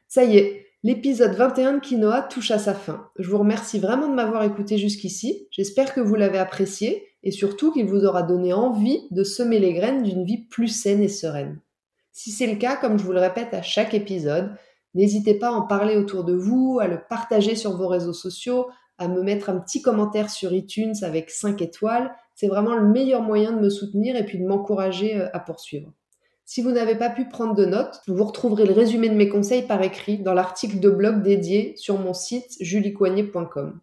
Ça 0.06 0.24
y 0.24 0.38
est, 0.38 0.67
l'épisode 0.88 1.34
21 1.34 1.74
de 1.74 1.80
Quinoa 1.80 2.22
touche 2.22 2.50
à 2.50 2.58
sa 2.58 2.72
fin. 2.72 3.10
Je 3.18 3.28
vous 3.28 3.36
remercie 3.36 3.78
vraiment 3.78 4.08
de 4.08 4.14
m'avoir 4.14 4.42
écouté 4.44 4.78
jusqu'ici. 4.78 5.46
J'espère 5.50 5.92
que 5.92 6.00
vous 6.00 6.14
l'avez 6.14 6.38
apprécié 6.38 7.04
et 7.22 7.30
surtout 7.30 7.74
qu'il 7.74 7.84
vous 7.84 8.06
aura 8.06 8.22
donné 8.22 8.54
envie 8.54 9.06
de 9.10 9.22
semer 9.22 9.58
les 9.58 9.74
graines 9.74 10.02
d'une 10.02 10.24
vie 10.24 10.46
plus 10.46 10.68
saine 10.68 11.02
et 11.02 11.08
sereine. 11.08 11.60
Si 12.12 12.30
c'est 12.30 12.46
le 12.46 12.56
cas, 12.56 12.76
comme 12.76 12.98
je 12.98 13.04
vous 13.04 13.12
le 13.12 13.20
répète 13.20 13.52
à 13.52 13.60
chaque 13.60 13.92
épisode, 13.92 14.56
n'hésitez 14.94 15.34
pas 15.34 15.48
à 15.48 15.52
en 15.52 15.66
parler 15.66 15.94
autour 15.94 16.24
de 16.24 16.32
vous, 16.32 16.78
à 16.80 16.86
le 16.86 17.02
partager 17.06 17.54
sur 17.54 17.76
vos 17.76 17.88
réseaux 17.88 18.14
sociaux, 18.14 18.68
à 18.96 19.08
me 19.08 19.22
mettre 19.22 19.50
un 19.50 19.58
petit 19.58 19.82
commentaire 19.82 20.30
sur 20.30 20.54
iTunes 20.54 20.94
avec 21.02 21.28
5 21.28 21.60
étoiles. 21.60 22.14
C'est 22.34 22.48
vraiment 22.48 22.74
le 22.74 22.88
meilleur 22.88 23.20
moyen 23.20 23.52
de 23.52 23.60
me 23.60 23.68
soutenir 23.68 24.16
et 24.16 24.24
puis 24.24 24.38
de 24.38 24.46
m'encourager 24.46 25.20
euh, 25.20 25.28
à 25.34 25.40
poursuivre. 25.40 25.92
Si 26.50 26.62
vous 26.62 26.70
n'avez 26.70 26.94
pas 26.94 27.10
pu 27.10 27.26
prendre 27.26 27.54
de 27.54 27.66
notes, 27.66 28.00
vous 28.06 28.24
retrouverez 28.24 28.64
le 28.64 28.72
résumé 28.72 29.10
de 29.10 29.14
mes 29.14 29.28
conseils 29.28 29.66
par 29.66 29.82
écrit 29.82 30.16
dans 30.16 30.32
l'article 30.32 30.80
de 30.80 30.88
blog 30.88 31.20
dédié 31.20 31.74
sur 31.76 31.98
mon 31.98 32.14
site 32.14 32.56
juliecoignet.com. 32.60 33.78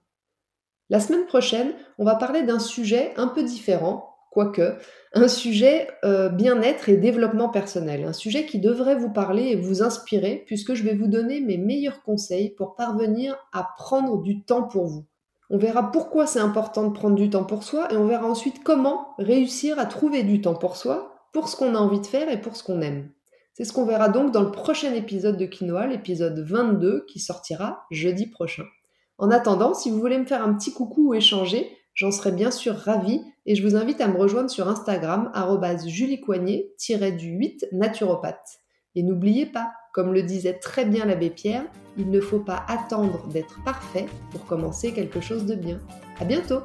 La 0.89 0.99
semaine 0.99 1.27
prochaine, 1.27 1.73
on 1.99 2.03
va 2.03 2.15
parler 2.15 2.41
d'un 2.41 2.57
sujet 2.57 3.13
un 3.17 3.27
peu 3.27 3.43
différent, 3.43 4.15
quoique, 4.31 4.79
un 5.13 5.27
sujet 5.27 5.89
euh, 6.05 6.29
bien-être 6.29 6.89
et 6.89 6.97
développement 6.97 7.49
personnel, 7.49 8.03
un 8.03 8.13
sujet 8.13 8.47
qui 8.47 8.57
devrait 8.57 8.95
vous 8.95 9.13
parler 9.13 9.43
et 9.43 9.55
vous 9.55 9.83
inspirer 9.83 10.43
puisque 10.47 10.73
je 10.73 10.81
vais 10.81 10.95
vous 10.95 11.07
donner 11.07 11.41
mes 11.41 11.59
meilleurs 11.59 12.01
conseils 12.01 12.49
pour 12.49 12.73
parvenir 12.73 13.37
à 13.53 13.75
prendre 13.77 14.23
du 14.23 14.41
temps 14.41 14.63
pour 14.63 14.87
vous. 14.87 15.05
On 15.51 15.59
verra 15.59 15.91
pourquoi 15.91 16.25
c'est 16.25 16.39
important 16.39 16.87
de 16.87 16.93
prendre 16.93 17.15
du 17.15 17.29
temps 17.29 17.43
pour 17.43 17.61
soi 17.61 17.93
et 17.93 17.95
on 17.95 18.07
verra 18.07 18.25
ensuite 18.25 18.63
comment 18.63 19.09
réussir 19.19 19.77
à 19.77 19.85
trouver 19.85 20.23
du 20.23 20.41
temps 20.41 20.55
pour 20.55 20.77
soi, 20.77 21.14
pour 21.35 21.49
ce 21.49 21.57
qu'on 21.57 21.75
a 21.75 21.79
envie 21.79 21.99
de 21.99 22.05
faire 22.07 22.31
et 22.31 22.39
pour 22.39 22.55
ce 22.55 22.63
qu'on 22.63 22.79
aime. 22.79 23.09
C'est 23.53 23.65
ce 23.65 23.73
qu'on 23.73 23.85
verra 23.85 24.07
donc 24.09 24.31
dans 24.31 24.41
le 24.41 24.51
prochain 24.51 24.93
épisode 24.93 25.37
de 25.37 25.45
Quinoa, 25.45 25.85
l'épisode 25.85 26.39
22 26.39 27.05
qui 27.09 27.19
sortira 27.19 27.83
jeudi 27.91 28.25
prochain. 28.25 28.63
En 29.17 29.29
attendant, 29.29 29.73
si 29.73 29.91
vous 29.91 29.99
voulez 29.99 30.17
me 30.17 30.25
faire 30.25 30.41
un 30.41 30.53
petit 30.53 30.73
coucou 30.73 31.09
ou 31.09 31.13
échanger, 31.13 31.69
J'en 31.95 32.11
serais 32.11 32.33
bien 32.33 32.51
sûr 32.51 32.75
ravie 32.75 33.21
et 33.45 33.55
je 33.55 33.63
vous 33.65 33.77
invite 33.77 34.01
à 34.01 34.09
me 34.09 34.17
rejoindre 34.17 34.49
sur 34.49 34.67
Instagram 34.67 35.31
juliecoignet-du8 35.85 37.69
naturopathe. 37.71 38.59
Et 38.95 39.03
n'oubliez 39.03 39.45
pas, 39.45 39.71
comme 39.93 40.13
le 40.13 40.21
disait 40.21 40.59
très 40.59 40.83
bien 40.83 41.05
l'abbé 41.05 41.29
Pierre, 41.29 41.63
il 41.97 42.09
ne 42.09 42.19
faut 42.19 42.41
pas 42.41 42.65
attendre 42.67 43.25
d'être 43.29 43.63
parfait 43.63 44.07
pour 44.31 44.45
commencer 44.45 44.91
quelque 44.91 45.21
chose 45.21 45.45
de 45.45 45.55
bien. 45.55 45.79
À 46.19 46.25
bientôt! 46.25 46.59